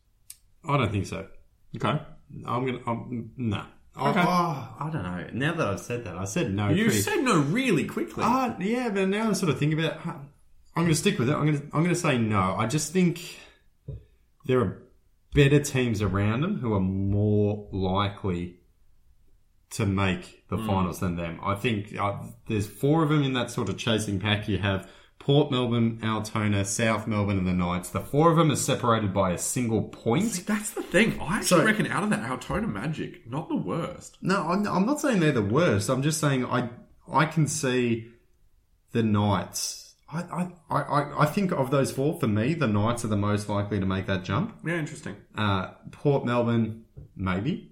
[0.68, 1.28] I don't think so.
[1.76, 2.02] Okay.
[2.46, 2.80] I'm gonna.
[2.86, 3.66] I'm, no.
[3.98, 4.22] Okay.
[4.26, 5.28] Oh, I don't know.
[5.34, 6.70] Now that I've said that, I said no.
[6.70, 8.24] You pretty- said no really quickly.
[8.26, 10.00] Ah, yeah, but now I'm sort of thinking about.
[10.00, 10.14] huh,
[10.76, 11.34] I'm going to stick with it.
[11.34, 11.64] I'm going to.
[11.66, 12.56] I'm going to say no.
[12.58, 13.20] I just think
[14.46, 14.82] there are
[15.34, 18.60] better teams around them who are more likely
[19.72, 21.40] to make the finals than them.
[21.44, 24.48] I think uh, there's four of them in that sort of chasing pack.
[24.48, 24.90] You have
[25.30, 27.90] Port Melbourne, Altona, South Melbourne, and the Knights.
[27.92, 30.44] The four of them are separated by a single point.
[30.48, 31.20] That's the thing.
[31.22, 34.18] I actually So- reckon out of that, Altona Magic, not the worst.
[34.24, 35.88] No, I'm, I'm not saying they're the worst.
[35.88, 36.70] I'm just saying I
[37.08, 38.08] I can see
[38.92, 39.94] the Knights.
[40.12, 43.16] I, I, I, I- I think of those four, for me, the Knights are the
[43.16, 44.58] most likely to make that jump.
[44.66, 45.16] Yeah, interesting.
[45.38, 47.72] Uh, Port Melbourne, maybe.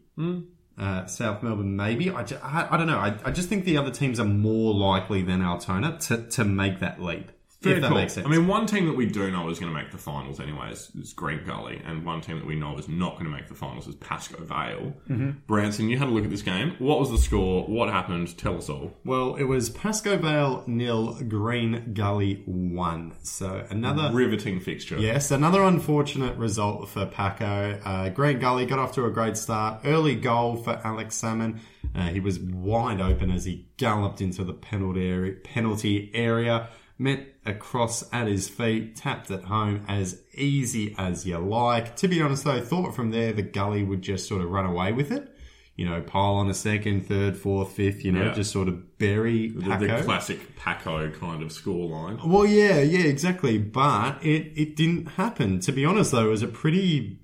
[0.77, 2.11] Uh, South Melbourne, maybe.
[2.11, 2.99] I, ju- I, I don't know.
[2.99, 6.81] I, I just think the other teams are more likely than Altona to, to make
[6.81, 7.31] that leap.
[7.61, 7.97] Very if that cool.
[7.97, 8.27] makes sense.
[8.27, 10.71] I mean, one team that we do know is going to make the finals anyway
[10.71, 13.47] is, is Green Gully, and one team that we know is not going to make
[13.47, 14.93] the finals is Pascoe Vale.
[15.09, 15.31] Mm-hmm.
[15.47, 16.75] Branson, you had a look at this game.
[16.77, 17.65] What was the score?
[17.65, 18.37] What happened?
[18.37, 18.93] Tell us all.
[19.03, 23.13] well, it was Pascoe Vale nil, Green Gully one.
[23.23, 24.15] So another.
[24.15, 24.99] Riveting fixture.
[24.99, 27.79] Yes, another unfortunate result for Paco.
[27.83, 29.81] Uh, Green Gully got off to a great start.
[29.83, 31.59] Early goal for Alex Salmon.
[31.95, 36.69] Uh, he was wide open as he galloped into the penalty area, penalty area.
[36.99, 41.95] Met a cross at his feet, tapped it home as easy as you like.
[41.97, 44.91] To be honest though, thought from there the Gully would just sort of run away
[44.91, 45.31] with it.
[45.75, 48.33] You know, pile on a second, third, fourth, fifth, you know, Yeah.
[48.33, 52.25] just sort of bury The, the classic Paco kind of scoreline.
[52.27, 53.59] Well, yeah, yeah, exactly.
[53.59, 55.59] But it, it didn't happen.
[55.59, 57.19] To be honest, though, it was a pretty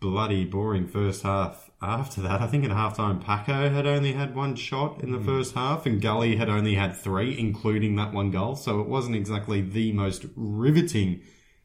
[0.00, 2.40] bloody boring first half after that.
[2.40, 6.02] I think at halftime, Paco had only had one shot in the first half, and
[6.02, 8.56] Gully had only had three, including that one goal.
[8.56, 11.20] So it wasn't exactly the most riveting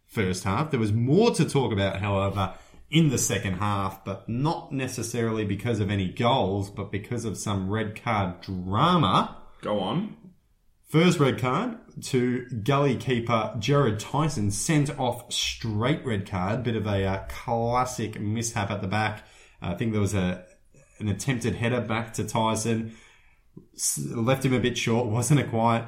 [0.05, 0.71] first half.
[0.71, 2.53] There was more to talk about, however,
[2.91, 7.69] in the second half, but not necessarily because of any goals, but because of some
[7.69, 9.37] red card drama.
[9.61, 10.15] Go on.
[10.87, 16.63] First red card to gully keeper Jared Tyson sent off straight red card.
[16.63, 19.23] Bit of a uh, classic mishap at the back.
[19.63, 20.45] I think there was a
[20.99, 22.95] an attempted header back to Tyson.
[24.09, 25.07] Left him a bit short.
[25.07, 25.85] Wasn't a quite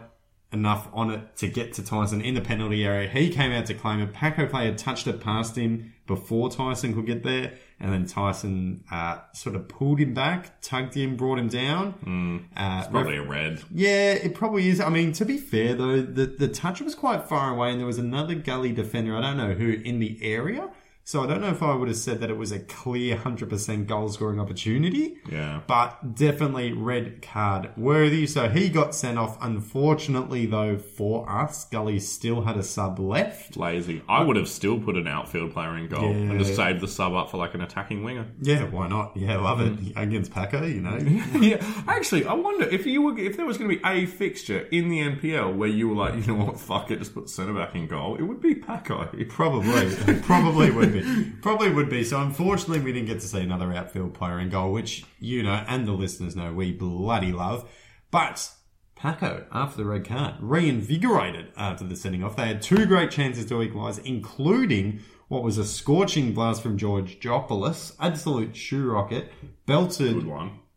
[0.52, 3.10] enough on it to get to Tyson in the penalty area.
[3.10, 4.14] He came out to claim it.
[4.14, 9.20] Paco player touched it past him before Tyson could get there, and then Tyson uh,
[9.34, 12.48] sort of pulled him back, tugged him, brought him down.
[12.56, 13.64] Uh, Probably a red.
[13.74, 14.80] yeah, it probably is.
[14.80, 17.88] I mean, to be fair though, the the touch was quite far away, and there
[17.88, 19.16] was another gully defender.
[19.16, 20.70] I don't know who in the area,
[21.08, 23.52] so I don't know if I would have said that it was a clear hundred
[23.52, 25.20] percent goal scoring opportunity.
[25.32, 25.62] Yeah.
[25.68, 28.26] But definitely red card worthy.
[28.26, 29.38] So he got sent off.
[29.40, 33.56] Unfortunately, though, for us, Gully still had a sub left.
[33.56, 34.02] Lazy.
[34.10, 37.14] I would have still put an outfield player in goal and just saved the sub
[37.14, 38.26] up for like an attacking winger.
[38.42, 39.16] Yeah, why not?
[39.16, 40.00] Yeah, love it mm-hmm.
[40.00, 40.66] against Paco.
[40.66, 40.98] You know,
[41.40, 44.62] yeah, actually, I wonder if you were if there was going to be a fixture
[44.72, 47.54] in the NPL where you were like, you know what, fuck it, just put centre
[47.54, 48.16] back in goal.
[48.16, 49.08] It would be Paco.
[49.30, 50.95] Probably, probably would
[51.42, 52.04] probably would be.
[52.04, 55.64] So unfortunately, we didn't get to see another outfield player in goal, which you know
[55.68, 57.70] and the listeners know we bloody love.
[58.12, 58.52] But
[58.96, 62.36] Paco, after the red card, reinvigorated after the sending off.
[62.36, 67.20] They had two great chances to equalise, including what was a scorching blast from George
[67.20, 69.32] Jopoulos, absolute shoe rocket,
[69.66, 70.26] belted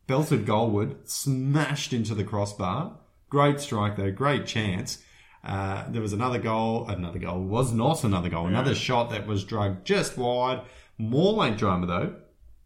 [0.06, 2.98] belted goalward, smashed into the crossbar.
[3.28, 5.02] Great strike though, great chance.
[5.44, 9.44] Uh, there was another goal, another goal was not another goal, another shot that was
[9.44, 10.62] drugged just wide.
[10.98, 12.16] More late drama though.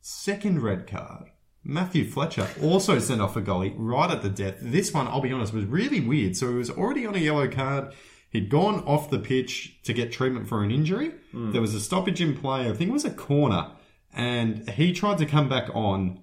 [0.00, 1.26] Second red card.
[1.64, 4.56] Matthew Fletcher also sent off a goalie right at the death.
[4.60, 6.36] This one, I'll be honest, was really weird.
[6.36, 7.94] So he was already on a yellow card.
[8.30, 11.12] He'd gone off the pitch to get treatment for an injury.
[11.52, 12.68] There was a stoppage in play.
[12.68, 13.72] I think it was a corner.
[14.12, 16.20] And he tried to come back on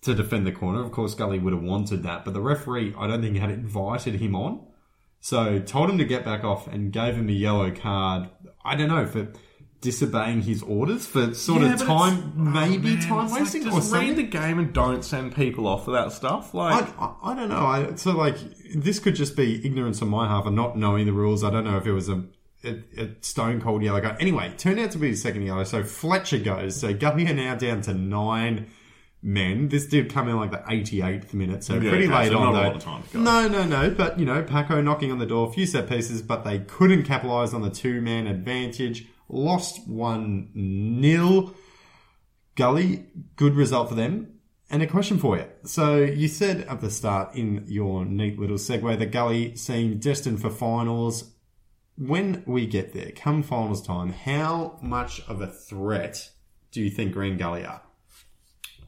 [0.00, 0.82] to defend the corner.
[0.82, 4.16] Of course, Gully would have wanted that, but the referee, I don't think, had invited
[4.16, 4.66] him on.
[5.24, 8.28] So told him to get back off and gave him a yellow card.
[8.64, 9.28] I don't know for
[9.80, 13.40] disobeying his orders for sort Yeah, of time, it's- oh, maybe Man, time it's like,
[13.42, 14.08] wasting just or something.
[14.08, 16.54] read the game and don't send people off for that stuff.
[16.54, 17.56] Like, I, I, I don't know.
[17.66, 18.36] I, so like
[18.74, 21.42] this could just be ignorance on my half and not knowing the rules.
[21.44, 22.24] I don't know if it was a,
[22.64, 24.16] a, a stone cold yellow card.
[24.20, 25.64] Anyway, turned out to be the second yellow.
[25.64, 26.76] So Fletcher goes.
[26.80, 28.68] So Guppy are now down to nine
[29.22, 29.68] men.
[29.68, 32.42] This did come in like the 88th minute, so Yeah, pretty okay, late so on
[32.44, 32.66] not a though.
[32.68, 33.20] lot of time to go.
[33.20, 33.90] No, no, no.
[33.90, 37.04] But you know, Paco knocking on the door, a few set pieces, but they couldn't
[37.04, 39.06] capitalise on the two man advantage.
[39.28, 41.54] Lost one nil.
[42.56, 43.06] Gully,
[43.36, 44.28] good result for them.
[44.70, 45.44] And a question for you.
[45.64, 50.40] So you said at the start in your neat little segue that Gully seemed destined
[50.40, 51.30] for finals.
[51.98, 56.30] When we get there, come finals time, how much of a threat
[56.70, 57.82] do you think Green Gully are?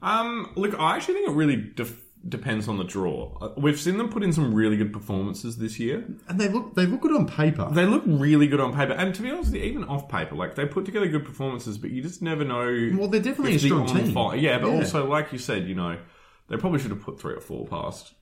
[0.04, 3.36] Um, look, I actually think it really def- depends on the draw.
[3.40, 6.04] Uh, We've seen them put in some really good performances this year.
[6.28, 7.68] And they look they look good on paper.
[7.72, 10.66] They look really good on paper, and to be honest, even off paper, like they
[10.66, 12.90] put together good performances, but you just never know.
[12.98, 14.12] Well, they're definitely a strong team.
[14.12, 14.76] fire- Yeah, but Yeah.
[14.76, 15.98] also, like you said, you know,
[16.48, 18.14] they probably should have put three or four past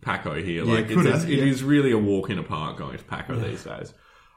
[0.00, 0.64] Paco here.
[0.64, 1.44] Yeah, Like, it's, it yeah.
[1.44, 3.92] is really a walk in a park going to Paco these days.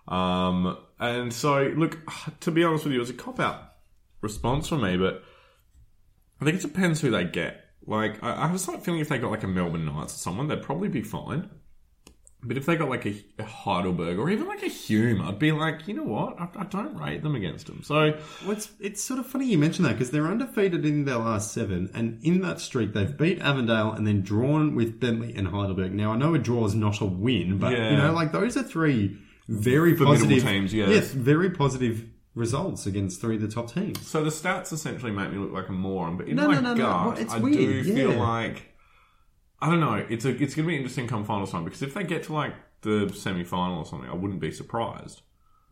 [0.07, 1.97] Um, and so, look,
[2.41, 3.73] to be honest with you, it was a cop out
[4.21, 5.23] response from me, but
[6.41, 7.63] I think it depends who they get.
[7.85, 10.17] Like, I, I have a slight feeling if they got like a Melbourne Knights or
[10.17, 11.49] someone, they'd probably be fine.
[12.43, 15.51] But if they got like a, a Heidelberg or even like a Hume, I'd be
[15.51, 16.39] like, you know what?
[16.39, 17.83] I, I don't rate them against them.
[17.83, 21.17] So, Well, it's, it's sort of funny you mention that because they're undefeated in their
[21.17, 25.47] last seven, and in that streak they've beat Avondale and then drawn with Bentleigh and
[25.49, 25.93] Heidelberg.
[25.93, 27.91] Now I know a draw is not a win, but Yeah.
[27.91, 30.89] you know, like those are three very Formidable positive teams, yeah.
[30.89, 34.05] yes, very positive results against three of the top teams.
[34.07, 36.17] so the stats essentially make me look like a moron.
[36.17, 36.83] But in No, my no, no, no.
[36.83, 38.19] gut, Well, it's I weird, do feel yeah.
[38.23, 38.67] like
[39.61, 40.03] I don't know.
[40.09, 42.33] It's a it's going to be interesting come final time because if they get to
[42.33, 45.21] like the semi final or something, I wouldn't be surprised.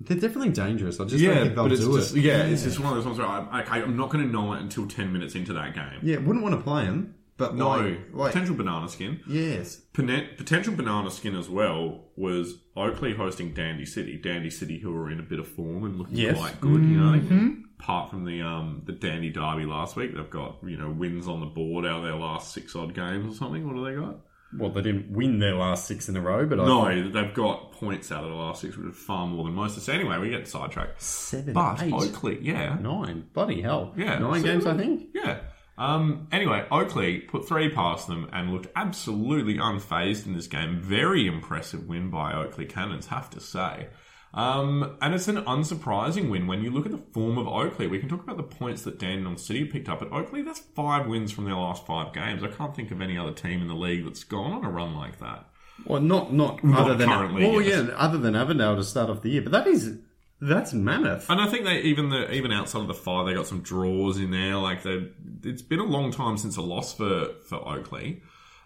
[0.02, 1.00] They're definitely dangerous.
[1.00, 2.22] I just don't Yeah, think they'll but it's do just it.
[2.22, 4.54] yeah, it's just one of those ones where I'm, okay, I'm not going to know
[4.54, 6.00] it until ten minutes into that game.
[6.04, 9.22] Yeah, wouldn't want to play them, but No, like, like potential banana skin.
[9.28, 14.18] yes, Pone- Potential banana skin as well was Oakleigh hosting Dandy City.
[14.18, 16.38] Dandy City, who were in a bit of form and looking Yes.
[16.38, 17.56] quite good, you know.
[17.80, 21.40] Apart from the um the Dandy Derby last week, they've got you know wins on
[21.40, 23.66] the board out of their last six odd games or something.
[23.66, 24.18] What do they got?
[24.58, 27.72] Well, they didn't win their last six in a row, but I No, they've got
[27.74, 29.80] points out of the last six, which is far more than most.
[29.80, 31.00] So anyway, we get sidetracked.
[31.02, 33.26] seven, But eight, Oakleigh, yeah, nine.
[33.34, 33.94] Bloody hell!
[33.96, 35.10] Yeah, nine so- games, I think.
[35.14, 35.38] Yeah.
[35.80, 40.80] Um, anyway, Oakleigh put three past them and looked absolutely unfazed in this game.
[40.82, 43.88] Very impressive win by Oakleigh Cannons, have to say.
[44.34, 47.90] Um, and it's an unsurprising win when you look at the form of Oakleigh.
[47.90, 50.44] We can talk about the points that Dandenong City picked up at Oakleigh.
[50.44, 52.44] That's five wins from their last five games.
[52.44, 54.96] I can't think of any other team in the league that's gone on a run
[54.96, 55.50] like that.
[55.86, 57.88] Well, not not, Not other than currently, well, yes.
[57.88, 59.98] yeah, other than Avondale to start off the year, but that is
[60.42, 61.30] that's mammoth.
[61.30, 64.18] And I think they even the even outside of the five, they got some draws
[64.18, 64.56] in there.
[64.56, 65.10] Like they,
[65.44, 68.22] it's been a long time since a loss for for Oakleigh,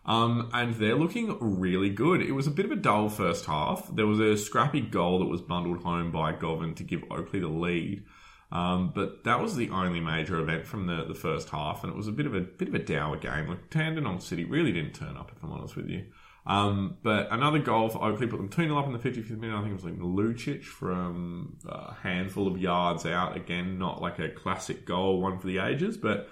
[0.05, 2.21] um, and they're looking really good.
[2.21, 3.93] It was a bit of a dull first half.
[3.95, 7.47] There was a scrappy goal that was bundled home by Govan to give Oakleigh the
[7.47, 8.03] lead.
[8.51, 11.95] Um, but that was the only major event from the, the first half, and it
[11.95, 13.47] was a bit of a bit of a dour game.
[13.47, 16.05] Like Dandenong City really didn't turn up, if I'm honest with you.
[16.45, 19.55] Um, but another goal for Oakleigh put them 2 0 up in the 55th minute.
[19.55, 23.37] I think it was like Lucic from a handful of yards out.
[23.37, 26.29] Again, not like a classic goal, one for the ages, but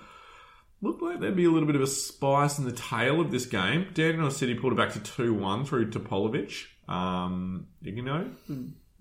[0.81, 3.45] looked like there'd be a little bit of a spice in the tail of this
[3.45, 3.87] game.
[3.93, 6.65] Dandenong City pulled it back to 2 1 through Topolovic.
[6.89, 8.31] Um, you know,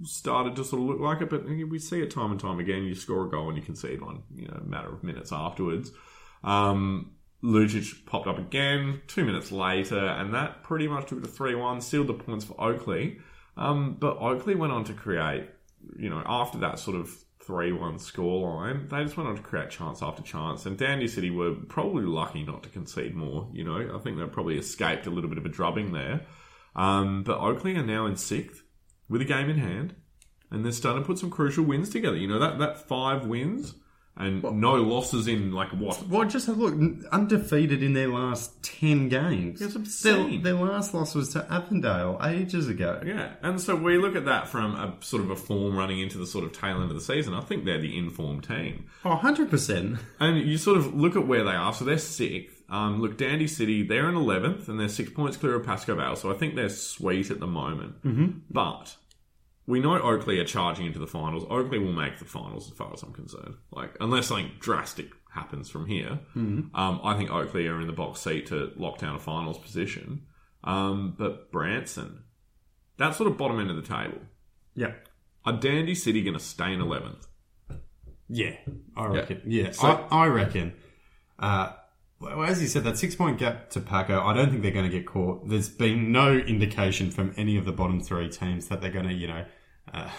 [0.04, 2.84] started to sort of look like it, but we see it time and time again.
[2.84, 5.90] You score a goal and you concede one, you know, a matter of minutes afterwards.
[6.44, 11.54] Um, Lucic popped up again two minutes later, and that pretty much took the 3
[11.54, 13.18] 1, sealed the points for Oakleigh.
[13.56, 15.48] Um, but Oakleigh went on to create,
[15.96, 17.10] you know, after that sort of
[17.42, 20.66] 3 1 scoreline, they just went on to create chance after chance.
[20.66, 23.94] And Dandy City were probably lucky not to concede more, you know.
[23.94, 26.26] I think they probably escaped a little bit of a drubbing there.
[26.76, 28.62] Um, but Oakleigh are now in sixth
[29.08, 29.94] with a game in hand,
[30.50, 32.16] and they're starting to put some crucial wins together.
[32.16, 33.74] You know, that, that five wins
[34.16, 36.06] and no losses in like what?
[36.08, 37.04] Well, just have a look.
[37.10, 39.62] Undefeated in their last 10 games.
[39.62, 40.42] It's Their, obscene.
[40.42, 43.00] their last loss was to Avondale ages ago.
[43.04, 46.18] Yeah, and so we look at that from a sort of a form running into
[46.18, 47.32] the sort of tail end of the season.
[47.34, 48.86] I think they're the informed team.
[49.04, 49.98] Oh, 100%.
[50.18, 51.72] And you sort of look at where they are.
[51.72, 52.56] So they're sixth.
[52.68, 56.14] Um, look, Dandy City, they're in 11th and they're six points clear of Pascoe Vale.
[56.16, 58.00] So I think they're sweet at the moment.
[58.04, 58.38] Mm-hmm.
[58.50, 58.94] But
[59.70, 61.44] we know Oakleigh are charging into the finals.
[61.48, 63.54] Oakleigh will make the finals as far as I'm concerned.
[63.70, 68.20] Like, unless something drastic happens from here, um, I think Oakleigh are in the box
[68.20, 70.22] seat to lock down a finals position.
[70.64, 72.24] Um, but Branson,
[72.98, 74.18] that sort of bottom end of the table.
[74.74, 74.92] Yeah.
[75.44, 77.26] Are Dandy City going to stay in 11th?
[78.28, 78.56] Yeah,
[78.96, 79.42] I reckon.
[79.46, 80.74] Yeah, So- I, I reckon.
[81.38, 81.72] Uh,
[82.20, 84.90] well, as you said, that six point gap to Paco, I don't think they're going
[84.90, 85.48] to get caught.
[85.48, 89.14] There's been no indication from any of the bottom three teams that they're going to,
[89.14, 89.46] you know,
[89.92, 90.10] uh,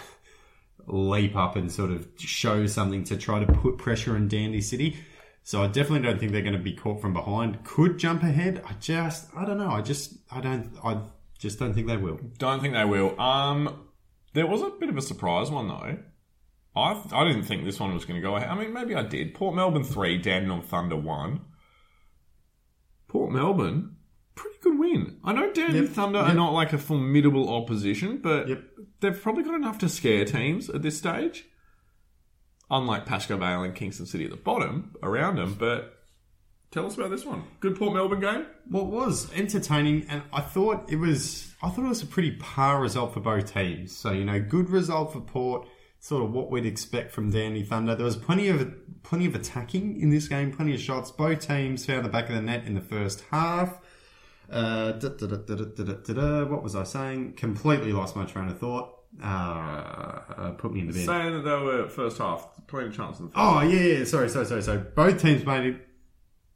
[0.86, 4.96] leap up and sort of show something to try to put pressure on Dandy City.
[5.44, 7.64] So I definitely don't think they're going to be caught from behind.
[7.64, 8.62] Could jump ahead.
[8.64, 9.70] I just, I don't know.
[9.70, 11.00] I just, I don't, I
[11.38, 12.20] just don't think they will.
[12.38, 13.20] Don't think they will.
[13.20, 13.88] Um,
[14.34, 15.98] there was a bit of a surprise one though.
[16.74, 18.48] I I didn't think this one was going to go ahead.
[18.48, 19.34] I mean, maybe I did.
[19.34, 21.40] Port Melbourne three, Dandenong Thunder one.
[23.08, 23.96] Port Melbourne,
[24.34, 25.18] pretty good win.
[25.24, 28.64] I know Dandenong Yep, Thunder are not like a formidable opposition, but Yep.
[29.00, 31.44] they've probably got enough to scare teams at this stage.
[32.70, 35.98] Unlike Pascoe Vale and Kingston City at the bottom around them, but
[36.70, 37.42] tell us about this one.
[37.60, 38.46] Good Port Melbourne game.
[38.70, 41.52] Well, it was entertaining, and I thought it was.
[41.62, 43.94] I thought it was a pretty par result for both teams.
[43.94, 45.68] So you know, good result for Port.
[46.00, 47.94] Sort of what we'd expect from Dandy Thunder.
[47.94, 51.10] There was plenty of plenty of attacking in this game, plenty of shots.
[51.10, 53.78] Both teams found the back of the net in the first half.
[54.52, 57.34] Uh, da, da, da, what was I saying?
[57.34, 58.98] Completely lost my train of thought.
[59.22, 61.06] Uh, uh, put me in the bed.
[61.06, 63.72] Saying that they were first half, plenty of chance in the first Oh, half.
[63.72, 64.62] yeah, yeah, sorry, sorry, sorry.
[64.62, 65.88] So both teams made it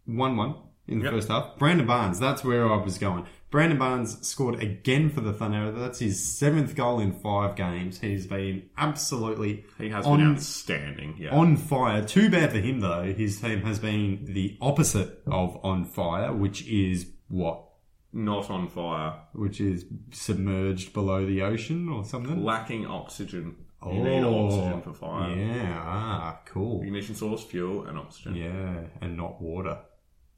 [0.07, 0.55] 1 1
[0.89, 1.15] in the yep.
[1.15, 1.59] first half.
[1.59, 3.27] Brandon Barnes, that's where I was going.
[3.51, 5.71] Brandon Barnes scored again for the Thunder.
[5.73, 8.01] That's his seventh goal in five games.
[8.01, 11.31] He's been absolutely he has on, been outstanding, yeah.
[11.31, 12.05] on fire.
[12.05, 13.05] Too bad for him though.
[13.05, 17.66] His team has been the opposite of on fire, which is what
[18.17, 19.13] not on fire.
[19.35, 22.43] Which is submerged below the ocean or something.
[22.43, 23.57] Lacking oxygen.
[23.83, 25.37] Oh, You need oxygen for fire.
[25.37, 26.81] Yeah, ah, cool.
[26.83, 28.35] Ignition source, fuel, and oxygen.
[28.35, 29.81] Yeah, and not water.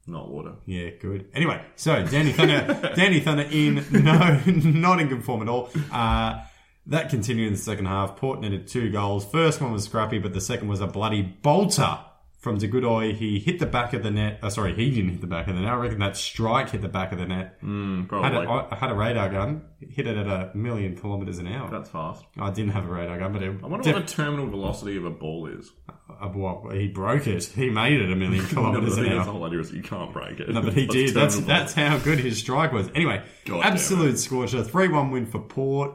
[0.05, 0.55] Not water.
[0.65, 1.29] Yeah, good.
[1.33, 5.69] Anyway, so Danny Thunder, Danny Thunder in no, not in good form at all.
[5.89, 6.41] Uh,
[6.87, 8.17] that continued in the second half.
[8.17, 9.23] Port netted two goals.
[9.23, 11.97] First one was scrappy, but the second was a bloody bolter
[12.39, 13.13] from De Goodoy.
[13.15, 14.39] He hit the back of the net.
[14.41, 15.71] Oh, sorry, he didn't hit the back of the net.
[15.71, 17.61] I reckon that strike hit the back of the net.
[17.61, 19.63] Mm, Had a, I had a radar gun.
[19.81, 21.69] Hit it at a million kilometers an hour.
[21.69, 22.23] That's fast.
[22.39, 24.95] I didn't have a radar gun, but it I wonder def- what the terminal velocity
[24.97, 25.69] of a ball is.
[25.89, 27.43] uh, well, he broke it.
[27.43, 29.25] He made it a million kilometers the an hour.
[29.25, 30.49] the whole idea is you can't break it.
[30.49, 31.13] No, but he did.
[31.13, 32.89] That's that's how good his strike was.
[32.95, 34.63] Anyway, God absolute scorcher.
[34.63, 35.91] Three one win for Port.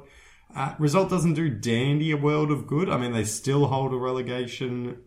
[0.57, 2.89] Uh, result doesn't do Dandy a world of good.
[2.89, 4.99] I mean, they still hold a relegation.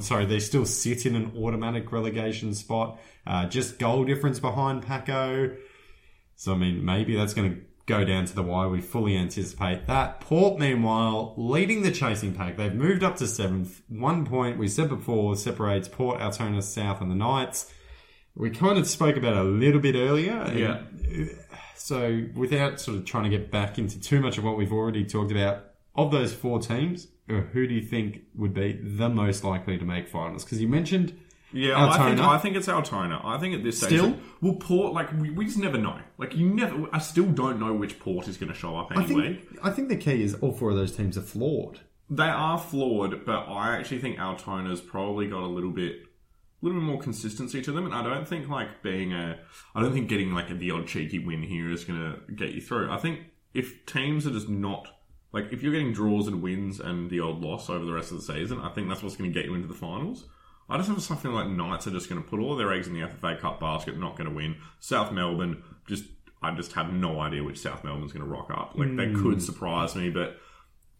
[0.00, 3.00] Sorry, they still sit in an automatic relegation spot.
[3.26, 5.56] Uh, just goal difference behind Paco.
[6.36, 8.68] So I mean, maybe that's going to go down to the wire.
[8.68, 10.20] We fully anticipate that.
[10.20, 12.56] Port, meanwhile, leading the chasing pack.
[12.56, 13.82] They've moved up to seventh.
[13.88, 17.72] One point we said before separates Port, Altona South, and the Knights.
[18.34, 20.50] We kind of spoke about it a little bit earlier.
[20.54, 20.82] Yeah.
[21.74, 25.04] So, without sort of trying to get back into too much of what we've already
[25.04, 25.64] talked about,
[25.96, 29.84] of those four teams, uh, who do you think would be the most likely to
[29.84, 30.44] make finals?
[30.44, 31.18] Because you mentioned
[31.52, 33.20] Yeah, I think I think it's Altona.
[33.24, 34.16] I think at this stage, Still?
[34.40, 35.98] well, Port like we, we just never know.
[36.18, 36.88] Like you never.
[36.92, 39.34] I still don't know which Port is going to show up I anyway.
[39.34, 41.80] think I think the key is all four of those teams are flawed.
[42.08, 46.80] They are flawed, but I actually think Altona's probably got a little bit, a little
[46.80, 49.38] bit more consistency to them, and I don't think like being a,
[49.76, 52.60] I don't think getting like the odd cheeky win here is going to get you
[52.60, 52.90] through.
[52.90, 53.20] I think
[53.54, 54.88] if teams are just not
[55.32, 58.18] like if you're getting draws and wins and the odd loss over the rest of
[58.18, 60.26] the season, I think that's what's going to get you into the finals.
[60.68, 62.94] I just have something like Knights are just going to put all their eggs in
[62.94, 64.56] the FFA Cup basket, not going to win.
[64.78, 66.04] South Melbourne, just
[66.42, 68.72] I just have no idea which South Melbourne's going to rock up.
[68.76, 70.38] Like they could surprise me, but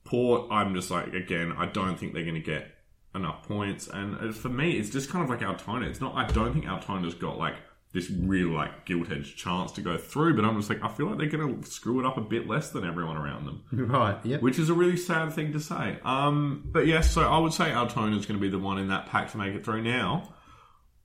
[0.04, 2.74] Port, I'm just like again, I don't think they're going to get
[3.14, 3.88] enough points.
[3.88, 5.86] And uh, for me, it's just kind of like Altona.
[5.86, 6.14] It's not.
[6.14, 7.54] I don't think Altona's got like
[7.92, 10.36] this real like gilt edged chance to go through.
[10.36, 12.46] But I'm just like, I feel like they're going to screw it up a bit
[12.48, 14.16] less than everyone around them, Right.
[14.24, 14.38] Yeah.
[14.38, 15.98] which is a really sad thing to say.
[16.04, 19.06] Um, but yes, so I would say Altona's going to be the one in that
[19.06, 19.82] pack to make it through.
[19.82, 20.34] Now,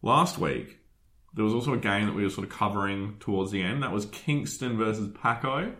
[0.02, 0.80] last week.
[1.34, 3.84] There was also a game that we were sort of covering towards the end.
[3.84, 5.74] That was Kingston versus Paco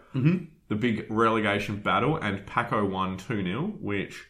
[0.68, 4.26] the big relegation battle, and Paco won 2 0, which,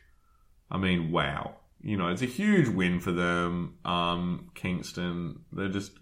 [0.70, 1.56] I mean, wow.
[1.82, 3.78] You know, it's a huge win for them.
[3.86, 5.94] Um, Kingston, they're just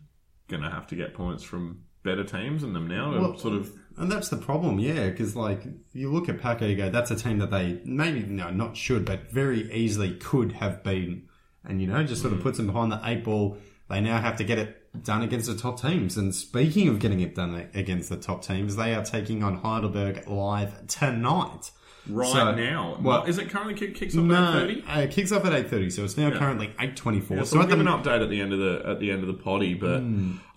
[0.47, 3.71] going to have to get points from better teams than them now Well, sort of.
[3.97, 5.63] And that's the problem, yeah, because like
[5.93, 9.05] you look at Paco, you go, that's a team that they maybe no, not should,
[9.05, 11.29] but very easily could have beaten,
[11.63, 12.43] and you know, just sort of mm.
[12.43, 13.57] puts them behind the eight ball.
[13.89, 16.17] They now have to get it done against the top teams.
[16.17, 20.27] And speaking of getting it done against the top teams, they are taking on Heidelberg
[20.27, 21.71] live tonight.
[22.09, 22.97] Right So- now.
[23.01, 24.83] well- is it currently kick, kicks off No, at 30?
[24.87, 27.37] uh, it kicks off at eight thirty, so it's now currently eight twenty four.
[27.39, 29.21] So so we'll give the an update at the end of the at the end
[29.21, 30.01] of the potty, but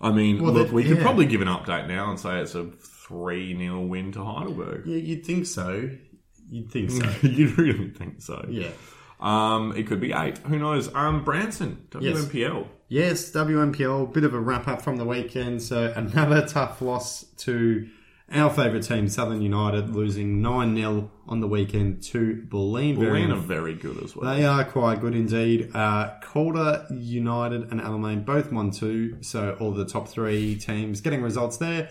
[0.01, 2.65] I mean, Well, look, we could probably give an update now and say it's a
[2.65, 4.85] three 0 win to Heidelberg.
[4.85, 5.89] yeah, you'd think so.
[6.49, 7.05] You'd think so.
[7.27, 8.45] you'd really think so?
[8.49, 8.69] yeah.
[9.19, 10.37] Um, it could be eight.
[10.39, 10.93] Who knows?
[10.93, 12.25] Um, Branson, Yes.
[12.25, 12.67] WMPL.
[12.89, 15.61] Yes, WMPL, bit of a wrap up from the weekend.
[15.63, 17.87] So another tough loss to
[18.31, 22.97] our favourite team, Southern United, losing 9 0 on the weekend to Bulleen.
[22.97, 24.35] Bulleen are very good as well.
[24.35, 25.71] They are quite good indeed.
[25.73, 31.21] Uh, Calder United and Alamein both won two, so all the top three teams getting
[31.21, 31.89] results there.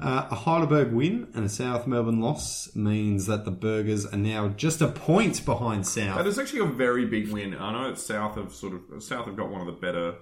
[0.00, 4.48] Uh, a Heidelberg win and a South Melbourne loss means that the Burgers are now
[4.48, 6.26] just a point behind South.
[6.26, 7.54] is actually a very big win.
[7.54, 10.16] I know it's South of sort of South have got one of the better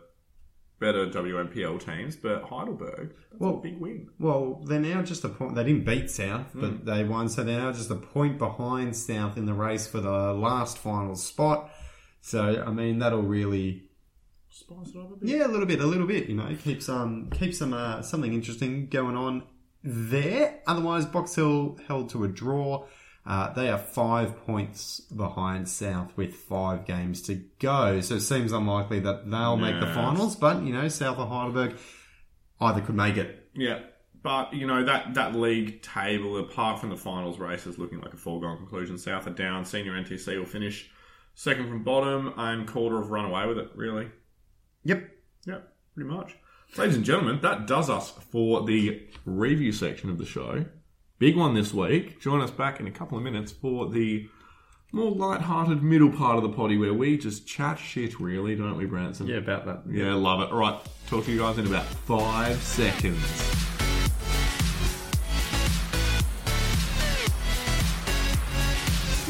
[0.83, 4.09] better WMPL teams, but Heidelberg, Well- a big win.
[4.18, 5.55] Well, they're now just a point.
[5.55, 9.39] They didn't beat South, but they won, so they're now just a point behind South
[9.39, 11.70] in the race for the last final spot.
[12.20, 13.85] So, I mean, that'll really
[14.55, 15.28] Spice it up a bit.
[15.30, 16.28] Yeah, a little bit, a little bit.
[16.28, 19.45] You know, keeps um keeps some uh, something interesting going on
[19.83, 20.61] there.
[20.66, 22.85] Otherwise, Box Hill held to a draw.
[23.25, 28.01] Uh, they are five points behind South with five games to go.
[28.01, 30.35] So it seems unlikely that they'll make the finals.
[30.35, 31.79] But you know, South or Heidelberg
[32.61, 33.49] either could make it.
[33.55, 33.81] Yeah.
[34.23, 38.14] But you know that that league table, apart from the finals race, is looking like
[38.14, 38.99] a foregone conclusion.
[38.99, 39.64] South are down.
[39.64, 40.91] Senior NTC will finish
[41.35, 43.70] second from bottom, and Calder have run away with it.
[43.75, 44.09] Really,
[44.85, 45.09] Yep.
[45.47, 46.37] Yep, pretty much.
[46.77, 50.64] Ladies and gentlemen, that does us for the review section of the show.
[51.23, 52.20] Big one this week.
[52.20, 54.29] Join us back in a couple of minutes for the
[54.91, 58.87] more light-hearted middle part of the potty where we just chat shit, really, don't we,
[58.87, 59.29] Branson?
[59.29, 59.83] Yeah, about that.
[59.89, 60.51] Yeah, love it.
[60.51, 63.23] All right, talk to you guys in about five seconds.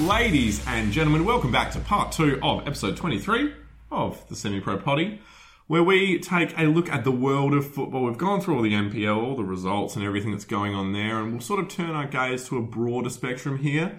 [0.08, 3.52] Ladies and gentlemen, welcome back to part two of episode 23
[3.90, 5.20] of the Semi Pro Potty,
[5.72, 8.04] where we take a look at the world of football.
[8.04, 11.18] We've gone through all the NPL, all the results, and everything that's going on there,
[11.18, 13.98] and we'll sort of turn our gaze to a broader spectrum here.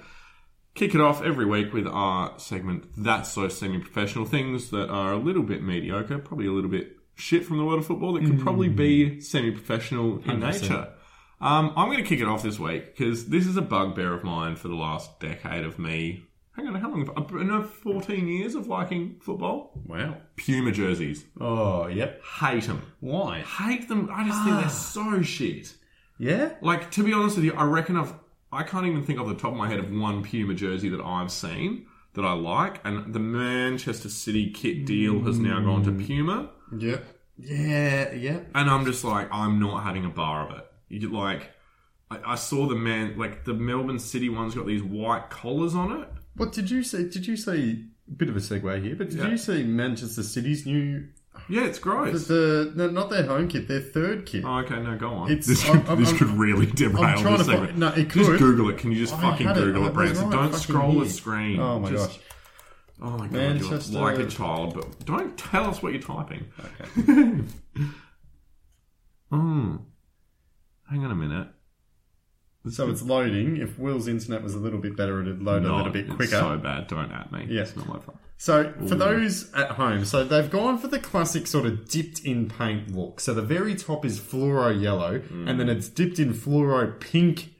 [0.76, 5.14] Kick it off every week with our segment That's So Semi Professional things that are
[5.14, 8.24] a little bit mediocre, probably a little bit shit from the world of football that
[8.24, 10.62] could probably be semi professional in 100%.
[10.62, 10.94] nature.
[11.42, 14.24] Um, I'm going to kick it off this week because this is a bugbear of
[14.24, 16.24] mine for the last decade of me
[16.56, 17.10] hang on, how long?
[17.18, 19.72] I've been uh, 14 years of liking football.
[19.86, 20.18] Wow.
[20.36, 21.26] Puma jerseys.
[21.40, 22.24] Oh, yep.
[22.24, 22.82] Hate them.
[23.00, 23.42] Why?
[23.42, 24.10] Hate them.
[24.12, 25.76] I just think they're so shit.
[26.18, 26.54] Yeah.
[26.62, 28.14] Like, to be honest with you, I reckon I've,
[28.52, 31.02] I can't even think off the top of my head of one Puma jersey that
[31.02, 32.86] I've seen that I like.
[32.86, 36.52] And the Manchester City kit deal has now gone to Puma.
[36.78, 37.04] Yep.
[37.40, 38.14] Yeah.
[38.14, 38.50] Yep.
[38.54, 40.66] And I'm just like, I'm not having a bar of it.
[40.90, 41.50] You like,
[42.12, 46.02] I, I saw the man, like the Melbourne City one's got these white collars on
[46.02, 46.10] it.
[46.36, 47.08] What did you see?
[47.10, 47.86] Did you see?
[48.18, 49.30] Bit of a segue here, but did Yeah.
[49.30, 51.08] you see Manchester City's new?
[51.50, 52.28] Yeah, it's gross.
[52.28, 54.44] The no, not their home kit, their third kit.
[54.46, 55.32] Oh, okay, no, go on.
[55.32, 57.70] It's- this I'm- could, I'm- this I'm- could really derail I'm trying this to segment.
[57.72, 58.40] find- no, it Just could.
[58.40, 58.78] Google it.
[58.78, 59.62] Can you just I fucking had it.
[59.62, 60.24] Google I it, was Branson?
[60.26, 61.04] right Don't fucking scroll here.
[61.06, 61.60] the screen.
[61.60, 62.20] Oh my Just- gosh.
[63.02, 66.46] Oh my god, Manchester- you're like a child, but don't tell us what you're typing.
[66.60, 67.42] Okay.
[69.32, 69.78] Hmm.
[70.90, 71.48] Hang on a minute.
[72.72, 73.58] So it's loading.
[73.58, 76.16] If Will's internet was a little bit better, it'd load a No, little bit it's
[76.16, 76.32] quicker.
[76.32, 76.88] so bad.
[76.88, 77.46] Don't at me.
[77.50, 77.62] Yeah.
[77.64, 78.18] It's not my fault.
[78.38, 82.50] So for those at home, so they've gone for the classic sort of dipped in
[82.50, 83.20] paint look.
[83.20, 85.50] So the very top is fluoro yellow, Mm.
[85.50, 87.52] and then it's dipped in fluoro pink,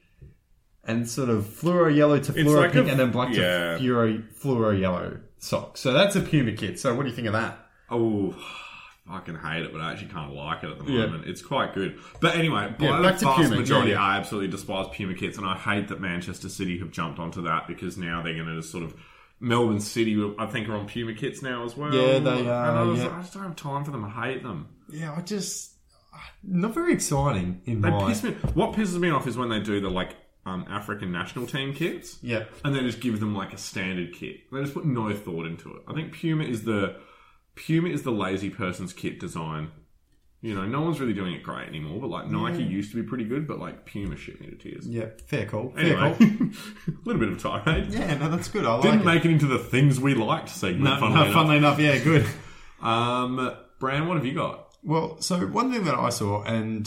[0.86, 3.76] and sort of fluoro yellow to It's fluoro like pink, a- and then black yeah.
[3.78, 5.80] to fluoro, fluoro yellow socks.
[5.80, 6.78] So that's a Puma kit.
[6.78, 7.58] So what do you think of that?
[7.90, 8.63] Oh, I
[9.06, 11.06] fucking hate it, but I actually kind of like it at the Yeah.
[11.06, 11.26] moment.
[11.26, 11.98] It's quite good.
[12.20, 13.56] But anyway, by Yeah, the back to vast Puma.
[13.56, 14.02] majority, Yeah.
[14.02, 17.66] I absolutely despise Puma kits, and I hate that Manchester City have jumped onto that
[17.68, 18.94] because now they're going to sort of.
[19.40, 21.92] Melbourne City, I think, are on Puma kits now as well.
[21.92, 23.14] Yeah, they are, And I, was, yeah.
[23.14, 24.04] I just don't have time for them.
[24.04, 24.68] I hate them.
[24.90, 25.72] Yeah, I just
[26.42, 28.08] not very exciting in They my.
[28.08, 28.30] piss me.
[28.54, 32.18] What pisses me off is when they do the like um, African national team kits.
[32.22, 32.44] Yeah.
[32.64, 34.50] and they just give them like a standard kit.
[34.50, 35.82] They just put no thought into it.
[35.88, 36.96] I think Puma is the
[37.54, 39.70] Puma is the lazy person's kit design.
[40.40, 42.00] You know, no one's really doing it great anymore.
[42.00, 44.86] But like Nike used to be pretty good, but like Puma shit me to tears.
[44.86, 45.70] Yeah, fair call.
[45.70, 46.26] Fair Anyway, call.
[46.26, 47.86] a little bit of a tirade.
[47.92, 48.66] Yeah, no, that's good.
[48.66, 49.04] I like Didn't it.
[49.06, 50.84] make it into the things we liked segment.
[50.84, 51.32] no, funnily no, enough.
[51.34, 52.26] funnily enough, yeah, good.
[52.82, 54.68] Um, Bran, what have you got?
[54.82, 56.86] Well, so one thing that I saw, and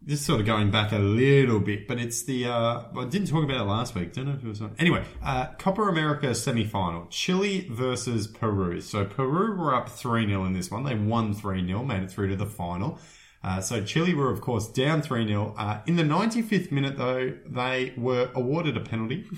[0.00, 3.28] this is sort of going back a little bit, but it's the, uh, I didn't
[3.28, 4.12] talk about it last week.
[4.12, 4.74] Don't know if it was on.
[4.78, 8.80] Anyway, uh, Copa America semi final Chile versus Peru.
[8.80, 10.84] So Peru were up 3 0 in this one.
[10.84, 12.98] They won 3 0, made it through to the final.
[13.42, 15.54] Uh, so Chile were, of course, down 3 0.
[15.56, 19.26] Uh, in the 95th minute, though, they were awarded a penalty.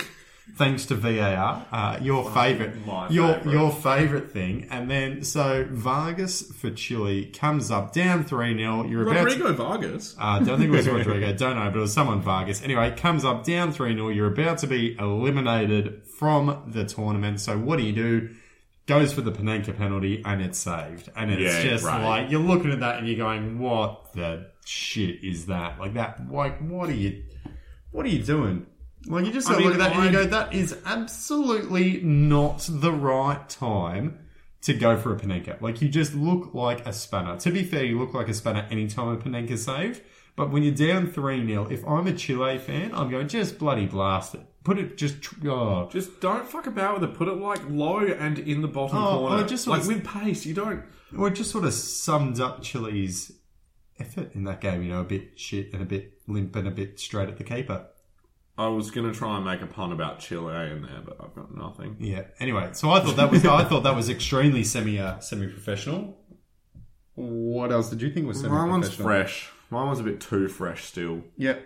[0.56, 6.42] Thanks to VAR, uh, your favourite, my your your favourite thing, and then so Vargas
[6.52, 10.16] for Chile comes up down three 0 You're about to, Rodrigo Vargas.
[10.18, 11.32] uh, don't think it was Rodrigo.
[11.36, 12.62] Don't know, but it was someone Vargas.
[12.62, 14.08] Anyway, comes up down 3 0.
[14.10, 17.40] You're about to be eliminated from the tournament.
[17.40, 18.30] So what do you do?
[18.86, 21.10] Goes for the Panenka penalty and it's saved.
[21.14, 22.02] And it's Yeah, just right.
[22.04, 25.78] like, you're looking at that and you're going, what the shit is that?
[25.78, 27.22] Like that, like, what are you,
[27.92, 28.66] what are you doing?
[29.06, 32.66] Like you just I mean, look at that and you go, that is absolutely not
[32.70, 34.18] the right time
[34.62, 35.60] to go for a Panenka.
[35.60, 37.38] Like you just look like a spanner.
[37.38, 40.02] To be fair, you look like a spanner anytime a Panenka's saved.
[40.36, 43.86] But when you're down 3 0, if I'm a Chile fan, I'm going, just bloody
[43.86, 44.40] blast it.
[44.64, 45.88] Put it just, oh.
[45.90, 47.14] Just don't fuck about with it.
[47.16, 49.46] Put it like low and in the bottom Oh, corner.
[49.46, 50.46] Just like was- with pace.
[50.46, 50.84] You don't.
[51.12, 53.32] Well, it just sort of sums up Chile's
[53.98, 56.70] effort in that game, you know, a bit shit and a bit limp and a
[56.70, 57.86] bit straight at the keeper.
[58.64, 61.56] I was gonna try and make a pun about Chile in there, but I've got
[61.56, 61.96] nothing.
[61.98, 62.24] Yeah.
[62.40, 66.18] Anyway, so I thought that was I thought that was extremely semi uh, semi professional.
[67.14, 68.66] What else did you think was semi professional?
[68.70, 69.06] Mine one's professional?
[69.08, 69.50] fresh.
[69.70, 71.64] Mine was a bit too fresh still, Yep.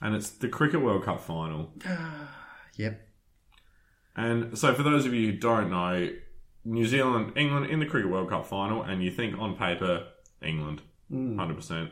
[0.00, 1.72] and it's the Cricket World Cup final.
[2.76, 3.00] Yep.
[4.14, 6.08] And so, for those of you who don't know,
[6.64, 10.06] New Zealand, England in the Cricket World Cup final, and you think on paper,
[10.40, 10.80] England,
[11.10, 11.90] hundred percent.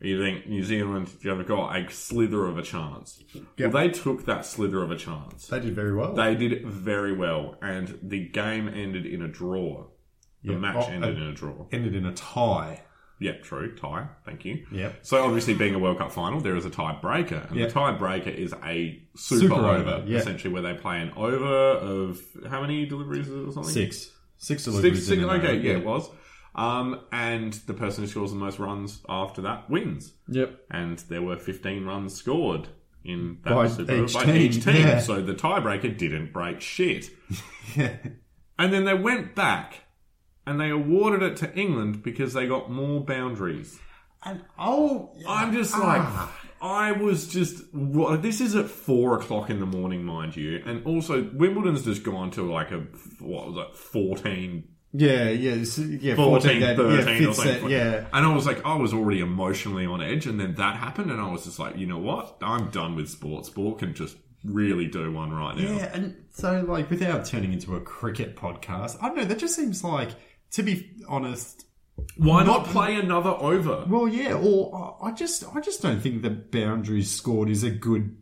[0.00, 3.22] You think New Zealand, you've got a slither of a chance.
[3.34, 3.44] Yep.
[3.58, 5.48] Well, they took that slither of a chance.
[5.48, 6.14] They did very well.
[6.14, 9.88] They did very well, and the game ended in a draw.
[10.42, 10.58] The Yeah.
[10.58, 11.66] match Oh, ended uh, in a draw.
[11.70, 12.82] ended in a tie.
[13.18, 13.76] Yeah, true.
[13.76, 14.08] Tie.
[14.24, 14.64] Thank you.
[14.72, 15.00] Yep.
[15.02, 17.66] So obviously, being a World Cup final, there is a tiebreaker, and Yeah.
[17.66, 20.16] the tiebreaker is a super, Super over, over, yeah.
[20.16, 23.70] essentially, where they play an over of how many deliveries or something?
[23.70, 24.10] Six.
[24.38, 24.64] Six Six.
[24.64, 25.06] deliveries.
[25.06, 26.08] six in an okay, yeah, it was.
[26.54, 30.14] Um, and the person who scores the most runs after that wins.
[30.28, 30.60] Yep.
[30.70, 32.68] And there were 15 runs scored
[33.04, 34.76] in that By super each by team, each team.
[34.76, 35.00] yeah.
[35.00, 37.10] So the tiebreaker didn't break shit.
[37.76, 37.96] Yeah.
[38.58, 39.84] And then they went back
[40.44, 43.78] and they awarded it to England because they got more boundaries.
[44.24, 46.02] And oh, I'm just like,
[46.60, 47.62] I was just.
[47.72, 52.30] This is at four o'clock in the morning, mind you, and also Wimbledon's just gone
[52.32, 52.80] to like a
[53.20, 54.64] what was it, fourteen.
[54.92, 57.62] Yeah, yeah, s- yeah, 14, that- 13 yeah, or fits something.
[57.64, 58.06] that, yeah.
[58.12, 61.20] And I was like, I was already emotionally on edge, and then that happened, and
[61.20, 62.36] I was just like, you know what?
[62.42, 63.46] I'm done with sport.
[63.46, 65.62] Sport can just really do one right now.
[65.76, 69.24] Yeah, and so like without turning into a cricket podcast, I don't know.
[69.24, 70.10] That just seems like,
[70.52, 71.66] to be honest,
[72.16, 73.84] Why not Not- play another over?
[73.86, 74.32] well, yeah.
[74.32, 78.16] Or I just, I just don't think the boundaries scored is a good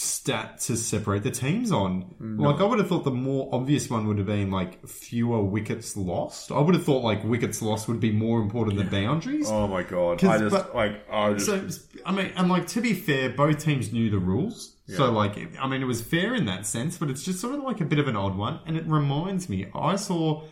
[0.00, 2.14] stat to separate the teams on.
[2.20, 2.40] Mm.
[2.40, 5.94] Like I would have thought the more obvious one would have been like fewer wickets
[5.94, 6.50] lost.
[6.50, 9.46] I would have thought like wickets lost would be more important than boundaries.
[9.50, 10.24] Oh my god!
[10.24, 13.62] I just but- like I just So I mean, and like to be fair, both
[13.62, 14.76] teams knew the rules.
[14.86, 17.62] So like, I mean, it was fair in that sense, but it's just sort of
[17.62, 18.58] like a bit of an odd one.
[18.66, 20.42] And it reminds me, I saw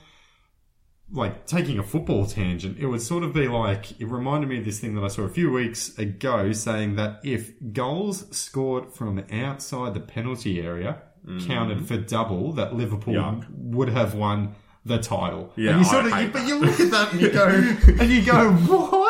[1.11, 2.79] like taking a football tangent.
[2.79, 5.23] It would sort of be like it reminded me of this thing that I saw
[5.23, 11.03] a few weeks ago, saying that if goals scored from outside the penalty area
[11.47, 13.47] counted for double, that Liverpool Yuck.
[13.51, 14.55] would have won
[14.87, 15.53] the title.
[15.57, 17.47] Yeah, and you sort I of, you, but you look at that and you go,
[18.03, 19.08] and you go, what?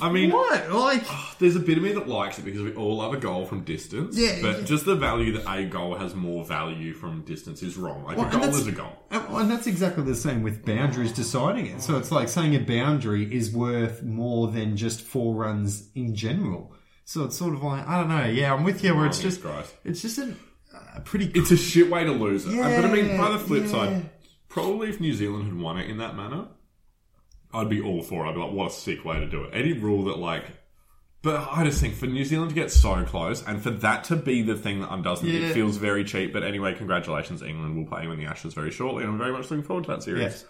[0.00, 0.70] I mean- what?
[0.70, 3.16] Like, uh, There's a bit of me that likes it because we all love a
[3.16, 4.16] goal from distance.
[4.16, 4.64] Yeah, But yeah.
[4.64, 8.04] just the value that a goal has more value from distance is wrong.
[8.04, 8.92] Like Well, a goal is a goal.
[9.10, 11.82] and, that's exactly the same with boundaries deciding it.
[11.82, 16.72] So it's like saying a boundary is worth more than just four runs in general.
[17.04, 18.24] So it's sort of like, I don't know.
[18.26, 19.74] Yeah, I'm with you where it's oh, just, Christ.
[19.84, 20.34] it's just a,
[20.94, 21.26] a pretty.
[21.34, 22.54] It's a shit way to lose it.
[22.56, 24.10] but I mean, by the flip Yeah, side,
[24.48, 26.48] probably if New Zealand had won it in that manner,
[27.52, 28.28] I'd be all for it.
[28.30, 29.50] I'd be like, what a sick way to do it.
[29.52, 30.44] Any rule that like.
[31.20, 34.16] But I just think for New Zealand to get so close and for that to
[34.16, 35.48] be the thing that undoes them, Yeah.
[35.48, 36.32] it feels very cheap.
[36.32, 39.32] But anyway, congratulations, England will play you in the Ashes very shortly, and I'm very
[39.32, 40.22] much looking forward to that series.
[40.22, 40.44] Yes.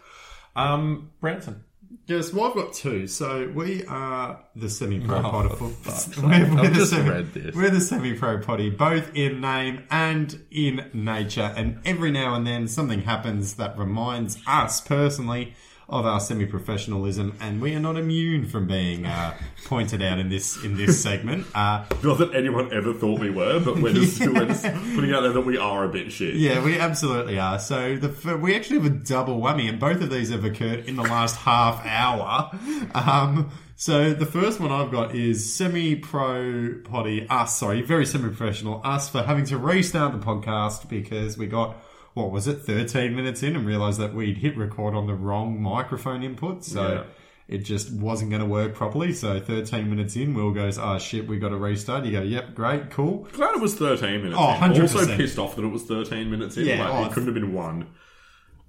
[0.57, 1.65] Um, Branson.
[2.07, 3.07] Yes, well, I've got two.
[3.07, 5.57] So we are the semi-pro Oh, pod.
[5.59, 6.17] for fuck's sake.
[6.19, 7.55] we're, we're I've the just semi, read this.
[7.55, 11.51] We're the semi-pro potty, both in name and in nature.
[11.57, 15.55] And every now and then, something happens that reminds us personally
[15.91, 19.35] of our semi-professionalism, and we are not immune from being uh,
[19.65, 21.47] pointed out in this in this segment.
[21.55, 24.65] Uh, Not that anyone ever thought we were, but we're just, we're just
[24.95, 26.35] putting out there that we are a bit shit.
[26.35, 27.59] Yeah, we absolutely are.
[27.59, 30.87] So the f- we actually have a double whammy, and both of these have occurred
[30.87, 32.51] in the last half hour.
[32.95, 39.09] Um, so the first one I've got is semi-pro potty us, sorry, very semi-professional us
[39.09, 41.77] for having to restart the podcast because we got
[42.19, 45.61] what was it, thirteen minutes in, and realised that we'd hit record on the wrong
[45.61, 46.65] microphone input.
[46.65, 46.89] So.
[46.93, 47.03] Yeah.
[47.51, 49.15] It just wasn't going to work properly.
[49.15, 52.55] So 13 minutes in, Will goes, "Oh shit, we got to restart." You go, "Yep,
[52.55, 54.61] great, cool." Glad it was 13 minutes Oh, in.
[54.75, 54.81] 100%.
[54.83, 56.67] Also pissed off that it was 13 minutes in.
[56.67, 57.87] Yeah, like, oh, it couldn't have been one.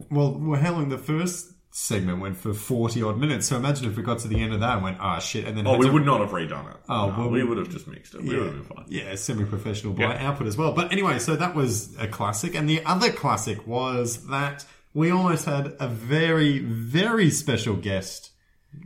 [0.10, 3.48] Well, well, how long the first segment went for 40 odd minutes.
[3.48, 5.46] So imagine if we got to the end of that and went, ah, shit.
[5.46, 6.78] And then Oh, we to- would not have redone it.
[6.90, 8.24] Oh, No, well, we would have just mixed it.
[8.24, 8.86] We would have been fine.
[8.90, 10.28] Yeah, semi-professional by Yeah.
[10.30, 10.74] output as well.
[10.74, 15.46] But anyway, so that was a classic, and the other classic was that we almost
[15.46, 18.32] had a very, very special guest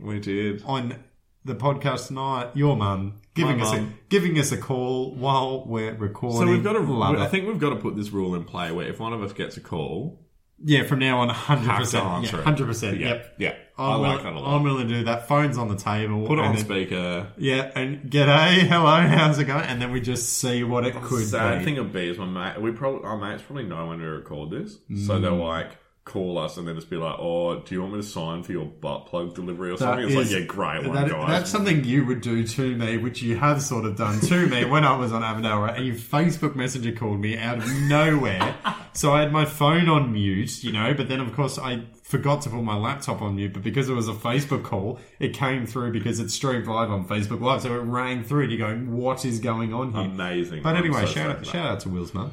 [0.00, 0.62] We did.
[0.66, 0.96] on
[1.44, 2.50] the podcast tonight.
[2.54, 6.40] Your mum giving My us a giving us a call while we're recording.
[6.48, 6.80] So we've got to.
[6.80, 9.22] Love I think we've got to put this rule in play where if one of
[9.22, 10.23] us gets a call,
[10.62, 12.04] yeah, from now on, hundred percent.
[12.04, 12.44] answer it.
[12.44, 12.98] hundred percent.
[13.00, 13.34] Yeah, Yep.
[13.38, 13.54] yeah.
[13.76, 14.56] I I'm, like willing, that a lot.
[14.56, 15.26] I'm willing to do that.
[15.26, 16.26] Phone's on the table.
[16.26, 17.26] Put it and on then- speaker.
[17.36, 19.64] Yeah, and g'day, hello, how's it going?
[19.64, 21.64] And then we just see what it could Sad be.
[21.64, 22.60] thing would be is my mate.
[22.62, 25.44] We probably our mates probably know when we record this, so they'll Mm.
[25.48, 28.42] like call us and then just be like, "Oh, do you want me to sign
[28.42, 31.28] for your butt plug delivery or something?" It's is- like, "Yeah, great one, that- guys."
[31.28, 34.66] That's something you would do to me, which you have sort of done to me
[34.66, 35.76] when I was on Avondale, right?
[35.78, 38.54] And you Facebook Messenger called me out of nowhere.
[38.94, 42.42] So I had my phone on mute, you know, but then of course I forgot
[42.42, 45.66] to put my laptop on mute, but because it was a Facebook call, it came
[45.66, 47.62] through because it's streamed live on Facebook Live.
[47.62, 50.02] So it rang through and you're going, what is going on here?
[50.02, 50.62] Amazing.
[50.62, 52.32] but I'm anyway, so shout, out, shout out to Will's mum.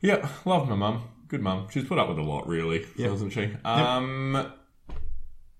[0.00, 1.02] Yeah, love my mum.
[1.28, 1.66] Good mum.
[1.70, 3.10] She's put up with a lot, really, Yep.
[3.10, 3.50] hasn't she?
[3.64, 4.36] Um,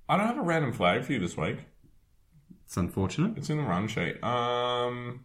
[0.09, 1.57] I don't have a random flag for you this week.
[2.67, 3.37] It's unfortunate.
[3.37, 4.23] It's in the run sheet.
[4.23, 5.25] Um,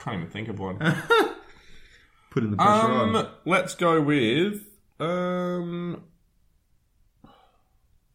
[0.00, 0.78] can't even think of one.
[2.38, 3.16] Putting the pressure on.
[3.16, 4.62] Um, let's go with
[5.00, 6.04] um.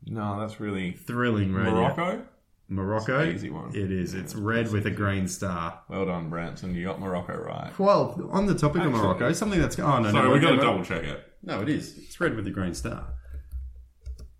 [0.05, 1.73] No, that's really Thrilling radio.
[1.73, 2.25] Morocco.
[2.69, 3.25] Morocco.
[3.25, 3.75] Easy one.
[3.75, 4.13] It is.
[4.13, 5.81] It's red with a green star.
[5.89, 6.73] Well done, Branson.
[6.73, 7.77] You got Morocco right.
[7.77, 10.55] Well, on the topic of Morocco, something that's oh no, Sorry, no, we got to
[10.55, 11.21] double check it.
[11.43, 11.97] No, it is.
[11.97, 13.15] It's red with a green star.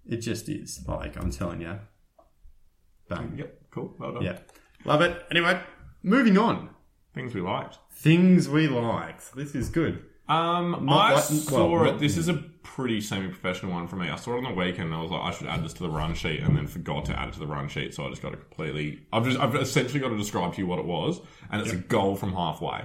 [0.08, 0.80] It just is.
[0.88, 1.78] Like I'm telling you.
[3.10, 3.34] Bang.
[3.38, 3.94] Yep, cool.
[4.00, 4.24] Well done.
[4.24, 4.38] Yeah,
[4.86, 5.26] love it.
[5.30, 5.60] Anyway,
[6.04, 6.70] moving on.
[7.14, 7.80] Things we liked.
[8.04, 9.34] Things we liked.
[9.34, 10.04] This is good.
[10.28, 11.92] Um, Not I like- saw well, it.
[11.94, 12.34] not- This is a
[12.64, 14.10] pretty semi-professional one for me.
[14.10, 14.88] I saw it on the weekend.
[14.88, 17.06] and I was like, I should add this to the run sheet, and then forgot
[17.06, 17.94] to add it to the run sheet.
[17.94, 19.04] So I just got to completely.
[19.14, 21.78] I've just, I've essentially got to describe to you what it was, and it's a
[21.78, 22.82] goal from halfway.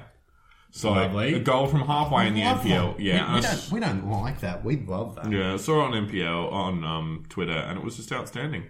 [0.71, 1.35] So Lovely.
[1.35, 2.97] a goal from halfway in the Love NPL.
[2.97, 3.01] that.
[3.03, 3.73] Yeah, we, we I s- don't.
[3.73, 4.64] We don't like that.
[4.64, 5.33] We love that.
[5.33, 8.64] yeah, I saw it on NPL on um, Twitter, and it was just outstanding.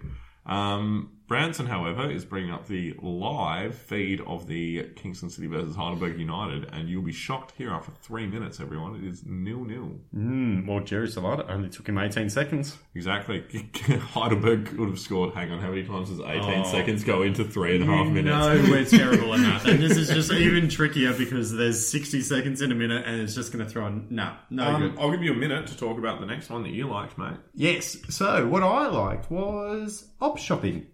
[0.45, 6.19] Um, Branson, however, is bringing up the live feed of the Kingston City versus Heidelberg
[6.19, 8.95] United, and you'll be shocked here after three minutes, everyone.
[8.95, 9.91] It is nil nil.
[10.13, 12.79] Mm, well, Jerry Salata only took him 18 seconds.
[12.95, 13.45] Exactly.
[14.11, 17.75] Heidelberg would have scored, hang on, how many times does 18 seconds go into three
[17.75, 18.25] and a half minutes?
[18.35, 19.65] No, we're terrible at math.
[19.65, 23.35] And this is just even trickier because there's 60 seconds in a minute and it's
[23.35, 24.07] just going to throw in.
[24.09, 24.97] No, no Um.
[24.99, 27.37] I'll give you a minute to talk about the next one that you liked, mate.
[27.53, 27.97] Yes.
[28.09, 30.87] So, what I liked was op shopping.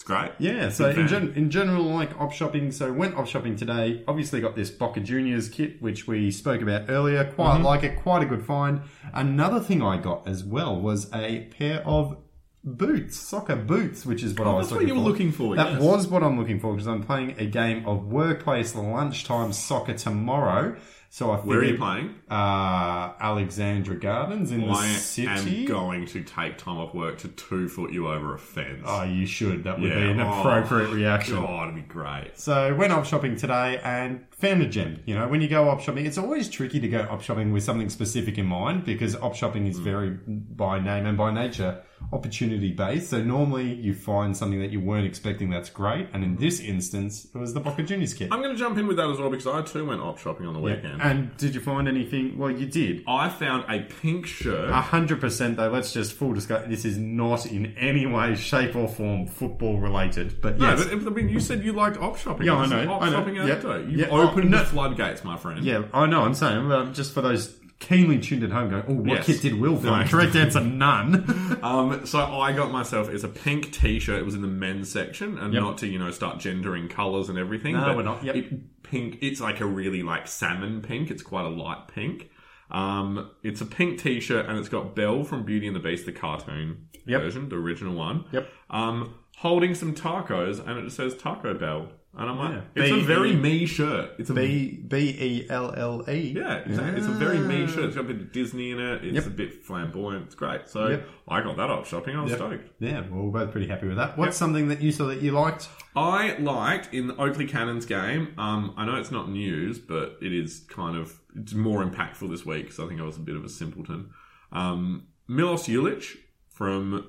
[0.00, 0.32] It's great.
[0.38, 2.72] Yeah, so in, gen- in general, like op shopping.
[2.72, 4.02] So went op shopping today.
[4.08, 7.22] Obviously, got this Boca Juniors kit, which we spoke about earlier.
[7.32, 7.64] Quite Mm-hmm.
[7.66, 7.96] like it.
[8.00, 8.80] Quite a good find.
[9.12, 12.16] Another thing I got as well was a pair of
[12.64, 15.10] boots, soccer boots, which is what I was Oh, that's what looking you were for.
[15.10, 15.82] looking for, That yes.
[15.82, 20.76] was what I'm looking for because I'm playing a game of workplace lunchtime soccer tomorrow.
[21.12, 22.14] So I Where are you playing?
[22.30, 25.26] Uh, Alexandra Gardens in the I city.
[25.62, 28.84] am going to take time off work to two foot you over a fence.
[28.86, 29.64] oh, you should.
[29.64, 29.96] That would Yeah.
[29.96, 31.34] be an Oh, appropriate reaction.
[31.34, 32.38] God, it'd be great.
[32.38, 35.02] So went op shopping today and found a gem.
[35.06, 37.62] You know, when you go op shopping, it's always tricky to go op shopping with
[37.62, 39.84] something specific in mind because op shopping is mm.
[39.84, 41.82] very by name and by nature
[42.12, 43.10] opportunity based.
[43.10, 46.40] So normally you find something that you weren't expecting that's great, and in mm.
[46.40, 48.28] this instance, it was the Boca Juniors kit.
[48.32, 50.46] I'm going to jump in with that as well because I too went op shopping
[50.46, 51.00] on the weekend.
[51.02, 52.38] And did you find anything?
[52.38, 53.04] Well, you did.
[53.06, 54.70] I found a pink shirt.
[54.70, 55.70] A hundred percent though.
[55.70, 56.66] Let's just full discuss.
[56.68, 60.40] This is not in any way, shape, or form football related.
[60.40, 62.46] But no, but I mean, you said you liked op shopping.
[62.46, 63.16] Yeah, I know, Op I know.
[63.16, 63.44] shopping Yep.
[63.44, 63.88] anecdote.
[63.88, 64.58] You've Yeah, opened oh, no.
[64.58, 65.64] the floodgates, my friend.
[65.64, 66.22] yeah, I know.
[66.22, 69.26] I'm saying um, just for those keenly tuned at home, going, "Oh, what Yes.
[69.26, 71.58] kit did Will find?" Correct answer: none.
[71.62, 74.18] Um, so I got myself it's a pink T-shirt.
[74.18, 75.62] It was in the men's section, and Yep.
[75.62, 77.74] not to you know start gendering colours and everything.
[77.74, 78.24] No, but we're not.
[78.24, 78.34] Yep.
[78.36, 79.18] It, pink.
[79.20, 81.10] It's like a really like salmon pink.
[81.10, 82.30] It's quite a light pink.
[82.70, 86.12] Um, it's a pink T-shirt, and it's got Belle from Beauty and the Beast, the
[86.12, 87.20] cartoon Yep.
[87.22, 88.24] version, the original one.
[88.32, 88.48] Yep.
[88.70, 91.88] Um, holding some tacos, and it just says Taco Bell,
[92.18, 92.82] and I'm like, Yeah.
[92.82, 94.10] it's a B- very me shirt.
[94.18, 96.32] It's a B B E L L E.
[96.36, 96.98] yeah, exactly.
[96.98, 97.84] It's a very me shirt.
[97.84, 99.04] It's got a bit of Disney in it.
[99.04, 99.26] It's Yep.
[99.26, 100.26] a bit flamboyant.
[100.26, 100.68] It's great.
[100.68, 101.08] So Yep.
[101.28, 102.16] I got that up shopping.
[102.16, 102.68] I was stoked.
[102.80, 104.18] Yeah, well, we're both pretty happy with that.
[104.18, 105.68] What's something that you saw that you liked?
[105.96, 108.34] I liked in the Oakleigh Cannons game.
[108.36, 112.44] Um, I know it's not news, but it is kind of it's more impactful this
[112.44, 114.10] week because I think I was a bit of a simpleton.
[114.52, 116.16] Um, Milos Ulic
[116.50, 117.06] from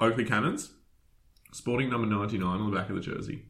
[0.00, 0.74] Oakleigh Cannons,
[1.52, 3.44] sporting number ninety nine on the back of the jersey.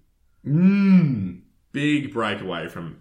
[0.46, 1.42] Mmm.
[1.72, 2.98] Big breakaway from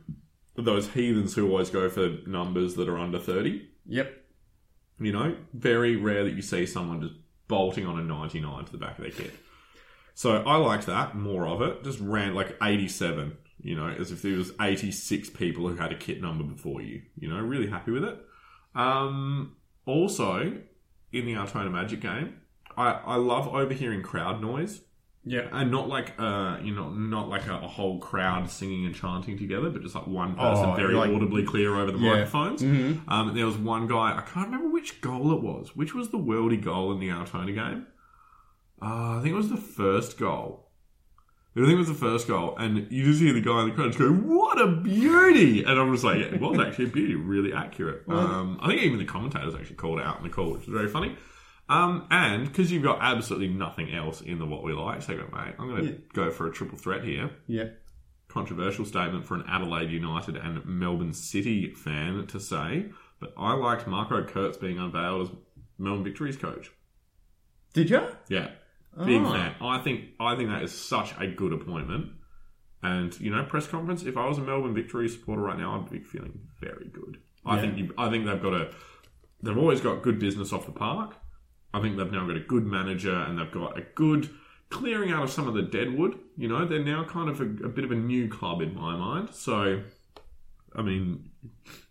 [0.56, 3.70] those heathens who always go for numbers that are under thirty.
[3.86, 4.16] Yep.
[5.00, 7.16] You know, very rare that you see someone just
[7.48, 9.34] bolting on a 99 to the back of their kit.
[10.14, 11.84] So I liked that, more of it.
[11.84, 15.98] Just ran like 87, you know, as if there was 86 people who had a
[15.98, 17.02] kit number before you.
[17.18, 18.20] You know, really happy with it.
[18.76, 20.62] Um, also,
[21.12, 22.42] in the Altona Magic game,
[22.78, 24.82] I, I love overhearing crowd noise.
[25.26, 25.48] Yeah.
[25.52, 29.38] And not like uh, you know, not like a, a whole crowd singing and chanting
[29.38, 32.12] together, but just like one person Oh, very like- audibly clear over the Yeah.
[32.12, 32.64] microphones.
[33.08, 35.76] Um, there was one guy I can't remember which goal it was.
[35.76, 37.86] Which was the worldy goal in the Altona game?
[38.82, 40.66] Uh, I think it was the first goal.
[41.56, 43.76] I think it was the first goal, and you just hear the guy in the
[43.76, 46.90] crowd just go, "What a beauty!" And I'm just like, "Yeah, it was actually a
[46.90, 50.30] beauty, really accurate." Um, I think even the commentators actually called it out in the
[50.30, 51.18] call, which was very funny.
[51.70, 55.54] Um, and because you've got absolutely nothing else in the what we like segment, mate,
[55.60, 55.98] I'm going to Yeah.
[56.14, 57.30] go for a triple threat here.
[57.48, 57.70] Yeah.
[58.28, 62.90] Controversial statement for an Adelaide United and Melbourne City fan to say,
[63.20, 65.36] but I liked Marco Kurz being unveiled as
[65.78, 66.72] Melbourne Victory's coach.
[67.74, 68.02] Did you?
[68.30, 68.52] Yeah,
[69.06, 69.32] big Oh.
[69.32, 69.56] fan.
[69.62, 72.14] I think I think that is such a good appointment.
[72.82, 74.04] And you know, press conference.
[74.04, 77.20] If I was a Melbourne Victory supporter right now, I'd be feeling very good.
[77.46, 77.62] I Yeah.
[77.62, 78.72] think you, I think they've got a.
[79.44, 81.16] They've always got good business off the park.
[81.74, 84.30] I think they've now got a good manager and they've got a good
[84.70, 86.18] clearing out of some of the deadwood.
[86.38, 88.96] You know, they're now kind of a, a bit of a new club in my
[88.96, 89.30] mind.
[89.34, 89.84] So,
[90.76, 91.30] I mean,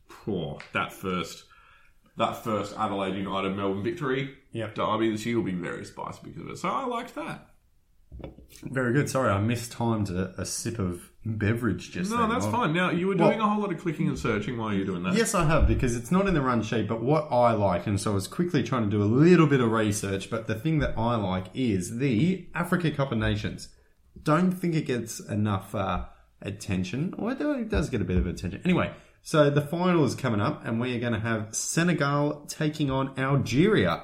[0.08, 1.44] poor that first.
[2.16, 4.74] That first Adelaide United Melbourne victory Yep.
[4.74, 6.58] derby this year will be very spicy because of it.
[6.58, 7.47] So I liked that.
[8.64, 9.08] Very good.
[9.08, 12.30] Sorry, I mistimed a, a sip of beverage just No, then.
[12.30, 12.72] that's Well, fine.
[12.72, 15.14] Now you were doing a whole lot of clicking and searching while you're doing that.
[15.14, 16.88] Yes, I have because it's not in the run sheet.
[16.88, 19.60] But what I like, and so I was quickly trying to do a little bit
[19.60, 20.30] of research.
[20.30, 23.68] But the thing that I like is the Africa Cup of Nations.
[24.20, 26.06] Don't think it gets enough uh,
[26.42, 28.60] attention, or it do- it does get a bit of attention.
[28.64, 28.90] Anyway,
[29.22, 33.16] so the final is coming up, and we are going to have Senegal taking on
[33.18, 34.02] Algeria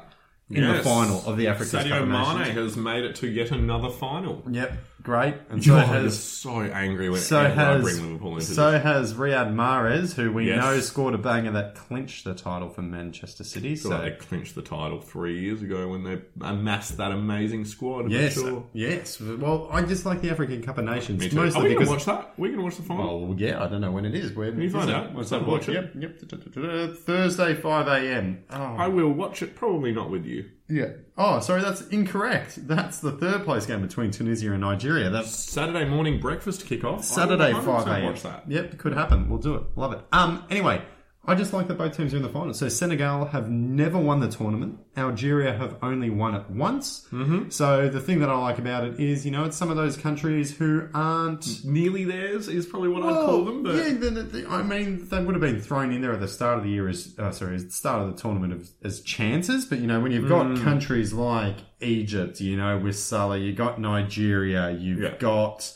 [0.51, 3.91] in the final of the Africa Cup Sadio Mane has made it to yet another
[3.91, 4.43] final.
[4.51, 4.73] Yep.
[5.05, 8.83] Great, and so God, has so angry when so has bring Liverpool into so this.
[8.83, 10.61] has Riyad Mahrez, who we Yes.
[10.61, 13.77] know scored a banger that clinched the title for Manchester City.
[13.77, 18.07] So they clinched the title three years ago when they amassed that amazing squad.
[18.07, 18.67] I'm yes, sure.
[18.73, 19.21] yes.
[19.21, 21.37] Well, I just like the African Cup of Nations Me too.
[21.37, 22.33] mostly Are we gonna watch that?
[22.39, 23.29] We're going to watch the final.
[23.29, 24.33] Well, yeah, I don't know when it is.
[24.33, 25.15] Where you find out?
[25.15, 25.47] What's that?
[25.47, 25.75] watch it.
[25.95, 26.97] Yep, yep.
[26.97, 28.43] Thursday, five a.m.
[28.51, 30.47] Oh, I will watch it, probably not with you.
[30.69, 30.89] Yeah.
[31.17, 32.67] Oh, sorry, that's incorrect.
[32.67, 35.11] That's the third place game between Tunisia and Nigeria.
[35.11, 37.05] That's Saturday morning breakfast kickoff.
[37.05, 38.05] Saturday, I will five a.m.
[38.05, 38.45] Watch that.
[38.49, 39.29] Yep, could happen.
[39.29, 39.63] We'll do it.
[39.77, 40.01] Love it.
[40.13, 40.45] Um.
[40.51, 40.83] Anyway,
[41.27, 42.53] I just like that both teams are in the final.
[42.53, 44.79] So Senegal have never won the tournament.
[44.97, 47.09] Algeria have only won it once.
[47.13, 47.49] Mm-hmm.
[47.49, 49.97] So the thing that I like about it is, you know, it's some of those
[49.97, 53.63] countries who aren't Nearly theirs is probably what I'd call them.
[53.63, 56.65] But yeah, I mean, they would have been thrown in there at the start of
[56.65, 59.65] the year as, uh, sorry, at the start of the tournament of, as chances.
[59.65, 60.63] But you know, when you've got Mm.
[60.63, 65.17] countries like Egypt, you know, with Salah, you got Nigeria, you've Yeah.
[65.19, 65.73] got.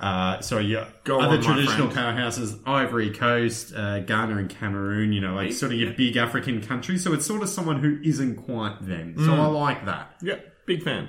[0.00, 5.12] Uh, sorry, you Go other on, traditional powerhouses, Ivory Coast, uh, Ghana, and Cameroon.
[5.12, 7.02] You know, like sort of your big African countries.
[7.02, 9.14] So it's sort of someone who isn't quite them.
[9.16, 9.38] So Mm.
[9.38, 10.14] I like that.
[10.22, 10.36] yeah,
[10.66, 11.08] big fan.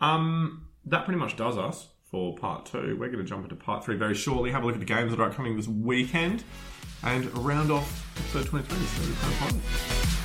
[0.00, 2.96] Um, that pretty much does us for part two.
[2.98, 4.50] We're going to jump into part three very shortly.
[4.52, 6.42] Have a look at the games that are upcoming this weekend,
[7.02, 8.84] and round off episode 2020.
[8.86, 10.16] So we kind of.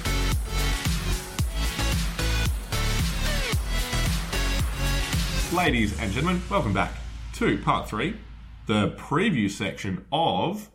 [5.54, 6.92] Ladies and gentlemen, welcome back
[7.36, 8.18] to part three,
[8.68, 10.70] the preview section of.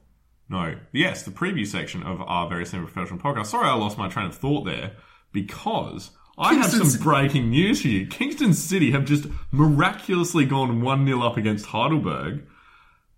[0.48, 3.46] No, yes, the preview section of our very simple professional podcast.
[3.46, 4.92] Sorry, I lost my train of thought there
[5.32, 8.06] because I have Kingston some breaking news for you.
[8.06, 12.44] Kingston City have just miraculously gone 1 0 up against Heidelberg.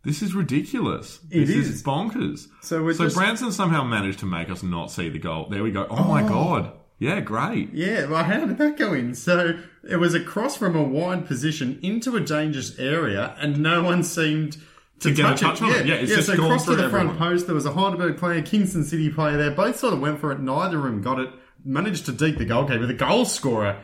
[0.04, 1.20] This is ridiculous.
[1.30, 1.68] It this is.
[1.68, 1.82] is.
[1.82, 2.48] bonkers.
[2.60, 5.46] So we're so just- Branson somehow managed to make us not see the goal.
[5.48, 5.86] There we go.
[5.88, 6.28] Oh, my oh.
[6.28, 6.72] god.
[7.02, 7.72] Yeah, great.
[7.72, 9.16] Yeah, well, how did that go in?
[9.16, 14.04] So it was across from a wide position into a dangerous area, and no one
[14.04, 14.56] seemed
[15.00, 15.64] to, get a touch, touch it.
[15.64, 15.86] on yeah, it.
[15.86, 16.16] Yeah, it's yeah.
[16.18, 17.46] just so gone cross to the front post.
[17.46, 19.50] There was a Heidelberg player, Kingston City player there.
[19.50, 20.38] Both sort of went for it.
[20.38, 21.30] Neither of them got it.
[21.64, 22.86] Managed to deke the goalkeeper.
[22.86, 23.80] The goal scorer,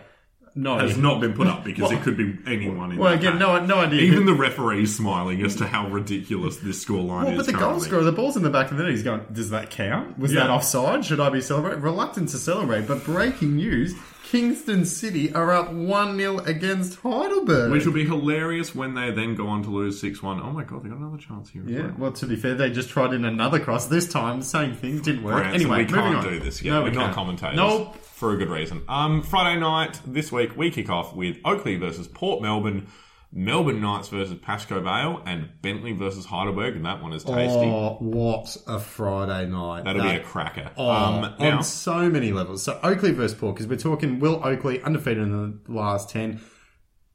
[0.63, 0.79] no.
[0.79, 3.65] Has not been put up because it could be anyone in well, that again, no,
[3.65, 4.01] no idea.
[4.03, 7.37] Even the referee's smiling as to how ridiculous this scoreline Well, is.
[7.39, 7.87] but the goal currently.
[7.89, 8.93] scorer, the ball's in the back of the net.
[8.93, 10.19] He's going, does that count?
[10.19, 10.41] Was Yeah.
[10.45, 11.05] that offside?
[11.05, 11.81] Should I be celebrating?
[11.83, 13.95] Reluctant to celebrate, but breaking news
[14.31, 17.72] Kingston City are up 1 0 against Heidelberg.
[17.72, 20.41] Which will be hilarious when they then go on to lose 6 1.
[20.43, 21.62] Oh my god, they got another chance here.
[21.66, 22.12] Yeah, well.
[22.12, 23.87] to be fair, they just tried in another cross.
[23.87, 25.37] This time, the same thing, didn't work.
[25.37, 26.22] Branson, anyway, we can't on.
[26.24, 26.74] do this again.
[26.74, 27.14] No, We're we not can't.
[27.14, 27.57] commentators.
[27.57, 27.97] Nope.
[27.97, 28.83] For a good reason.
[28.87, 32.87] Um, Friday night, this week, we kick off with Oakleigh versus Port Melbourne,
[33.31, 37.59] Melbourne Knights versus Pascoe Vale, and Bentleigh versus Heidelberg, and that one is tasty.
[37.66, 39.85] Oh, what a Friday night.
[39.85, 40.70] That'll That- be a cracker.
[40.79, 42.62] Oh, um, now, on so many levels.
[42.62, 46.41] So Oakleigh versus Port, because we're talking Will Oakleigh undefeated in the last 10.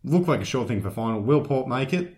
[0.03, 1.19] Look like a sure thing for final.
[1.21, 2.15] Will Port make it?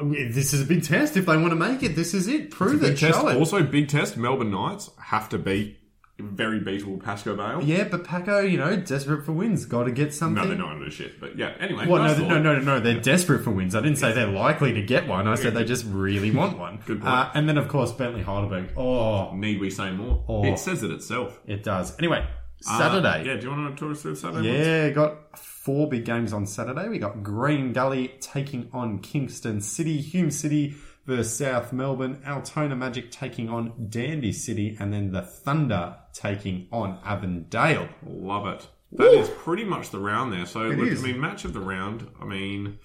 [0.00, 1.16] This is a big test.
[1.16, 2.50] If they want to make it, this is it.
[2.52, 2.96] Prove it.
[2.98, 3.36] Show it.
[3.36, 4.16] Also, big test.
[4.16, 5.76] Melbourne Knights have to beat
[6.18, 7.62] very beatable Pascoe Vale.
[7.62, 9.64] Yeah, but Paco, you know, desperate for wins.
[9.66, 10.42] Got to get something.
[10.42, 11.20] No, they're not do shit.
[11.20, 11.86] But yeah, anyway.
[11.86, 12.42] Well, no, nice no, thought.
[12.42, 12.80] no, no, no.
[12.80, 13.74] They're desperate for wins.
[13.74, 15.28] I didn't say they're likely to get one.
[15.28, 16.80] I said they just really want one.
[16.86, 17.12] Good point.
[17.12, 18.72] Uh, and then, of course, Bentleigh Heidelberg.
[18.76, 20.24] Oh, Need we say more?
[20.28, 20.44] Oh.
[20.44, 21.38] It says it itself.
[21.46, 21.96] it does.
[21.98, 22.26] Anyway,
[22.68, 23.24] Uh, Saturday.
[23.24, 24.48] yeah, do you want to talk us through Saturday?
[24.48, 24.66] ones?
[24.66, 26.88] Yeah, got four big games on Saturday.
[26.88, 30.74] We got Green Gully taking on Kingston City, Hume City
[31.06, 36.98] versus South Melbourne, Altona Magic taking on Dandy City, and then the Thunder taking on
[37.04, 37.88] Avondale.
[38.06, 38.66] Love it.
[38.92, 40.46] That is pretty much the round there.
[40.46, 41.02] So, look, is.
[41.02, 42.06] I mean, match of the round.
[42.20, 42.78] I mean,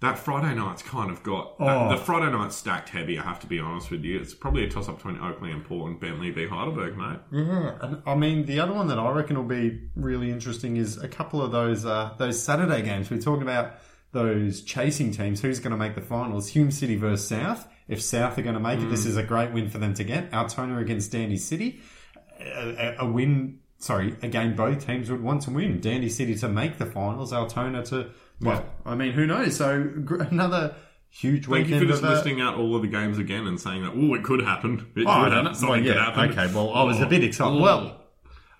[0.00, 1.66] that Friday night's kind of got Oh.
[1.66, 3.18] that, the Friday night's stacked heavy.
[3.18, 4.18] I have to be honest with you.
[4.18, 7.18] It's probably a toss up between Oakleigh and Port and Bentleigh v Heidelberg, mate.
[7.32, 10.98] Yeah, and I mean the other one that I reckon will be really interesting is
[11.02, 13.10] a couple of those uh, those Saturday games.
[13.10, 13.74] We're talking about
[14.12, 15.40] those chasing teams.
[15.42, 16.48] Who's going to make the finals?
[16.48, 17.68] Hume City versus South.
[17.88, 20.04] If South are going to make it, this is a great win for them to
[20.04, 20.32] get.
[20.34, 21.80] Altona against Dandy City,
[22.40, 23.60] a, a, a win.
[23.80, 25.80] Sorry, a game both teams would want to win.
[25.80, 27.32] Dandy City to make the finals.
[27.32, 28.10] Altona to
[28.40, 29.56] well, I mean, who knows?
[29.56, 30.74] So gr- another
[31.10, 33.18] huge Thank weekend Thank you for just of uh, listing out all of the games
[33.18, 34.90] again and saying that, oh, it could happen.
[34.96, 35.54] It Oh, could happen.
[35.54, 36.30] Something Well, could happen.
[36.38, 37.56] Okay, well, I was a bit excited.
[37.58, 37.62] Oh.
[37.62, 38.00] Well,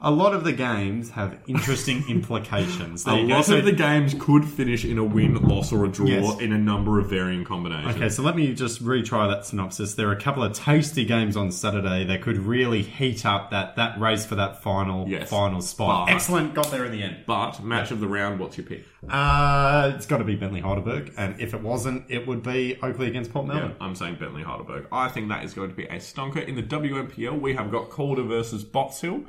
[0.01, 3.03] a lot of the games have interesting implications.
[3.03, 3.35] There A you go.
[3.35, 6.41] lot So- of the games could finish in a win, loss, or a draw Yes.
[6.41, 7.97] in a number of varying combinations.
[7.97, 9.95] Okay, so let me just retry that synopsis.
[9.95, 13.75] There are a couple of tasty games on Saturday that could really heat up that,
[13.77, 15.29] that race for that final Yes.
[15.29, 16.07] final spot.
[16.07, 17.17] But- Excellent, got there in the end.
[17.27, 18.85] But match of the round, what's your pick?
[19.09, 23.07] Uh, it's got to be Bentleigh Heidelberg, and if it wasn't, it would be Oakleigh
[23.09, 23.75] against Port Melbourne.
[23.81, 24.87] I'm saying Bentleigh Heidelberg.
[24.93, 26.45] I think that is going to be a stonker.
[26.47, 29.23] In the WMPL, we have got Calder versus Box Hill.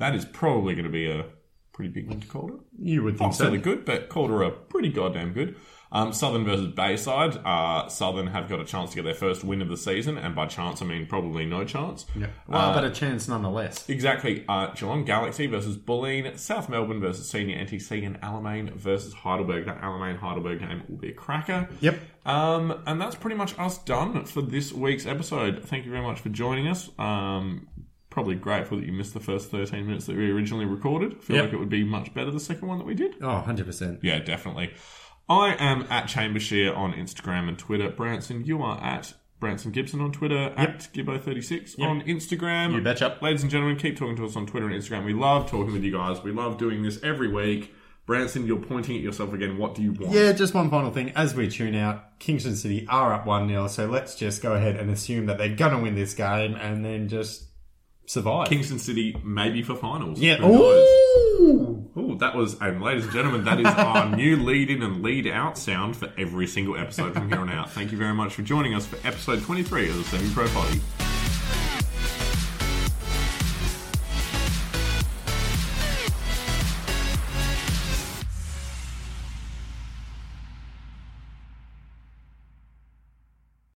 [0.00, 1.26] That is probably going to be a
[1.72, 2.56] pretty big into Calder.
[2.78, 3.56] You would think Not so.
[3.56, 5.56] good, but Calder are pretty goddamn good.
[5.92, 7.36] Um, Southern versus Bayside.
[7.44, 10.34] Uh, Southern have got a chance to get their first win of the season, and
[10.34, 12.06] by chance I mean probably no chance.
[12.14, 12.26] Yeah.
[12.46, 13.88] Well, but a chance nonetheless.
[13.88, 14.44] Exactly.
[14.48, 19.66] Uh, Geelong Galaxy versus Bulleen, South Melbourne versus Senior NTC, and Alamein versus Heidelberg.
[19.66, 21.68] That Alamein Heidelberg game will be a cracker.
[21.80, 21.98] Yep.
[22.24, 25.64] Um, and that's pretty much us done for this week's episode.
[25.64, 26.88] Thank you very much for joining us.
[26.98, 27.66] Um,
[28.10, 31.12] probably grateful that you missed the first 13 minutes that we originally recorded.
[31.12, 31.44] I feel Yep.
[31.46, 33.14] like it would be much better the second one that we did.
[33.22, 34.00] Oh, 100%.
[34.02, 34.70] Yeah, definitely.
[35.28, 37.88] I am at Chambershire on Instagram and Twitter.
[37.88, 42.74] Branson, you are at Branson Gibson on Twitter, at Gibbo36 on Instagram.
[42.74, 43.16] You betcha.
[43.22, 45.04] Ladies and gentlemen, keep talking to us on Twitter and Instagram.
[45.04, 46.22] We love talking with you guys.
[46.22, 47.72] We love doing this every week.
[48.06, 49.56] Branson, you're pointing at yourself again.
[49.56, 50.12] What do you want?
[50.12, 51.12] Yeah, just one final thing.
[51.14, 54.76] As we tune out, Kingston City are up 1 0, so let's just go ahead
[54.76, 57.44] and assume that they're going to win this game and then just
[58.10, 58.48] survive.
[58.48, 60.18] Kingston City, maybe for finals.
[60.18, 60.36] yeah.
[60.36, 60.62] Who?
[60.62, 61.90] Ooh!
[61.96, 65.28] Ooh, that was, and ladies and gentlemen, that is our new lead in and lead
[65.28, 67.70] out sound for every single episode from here on out.
[67.70, 70.80] Thank you very much for joining us for episode 23 of the Semi Pro Potty.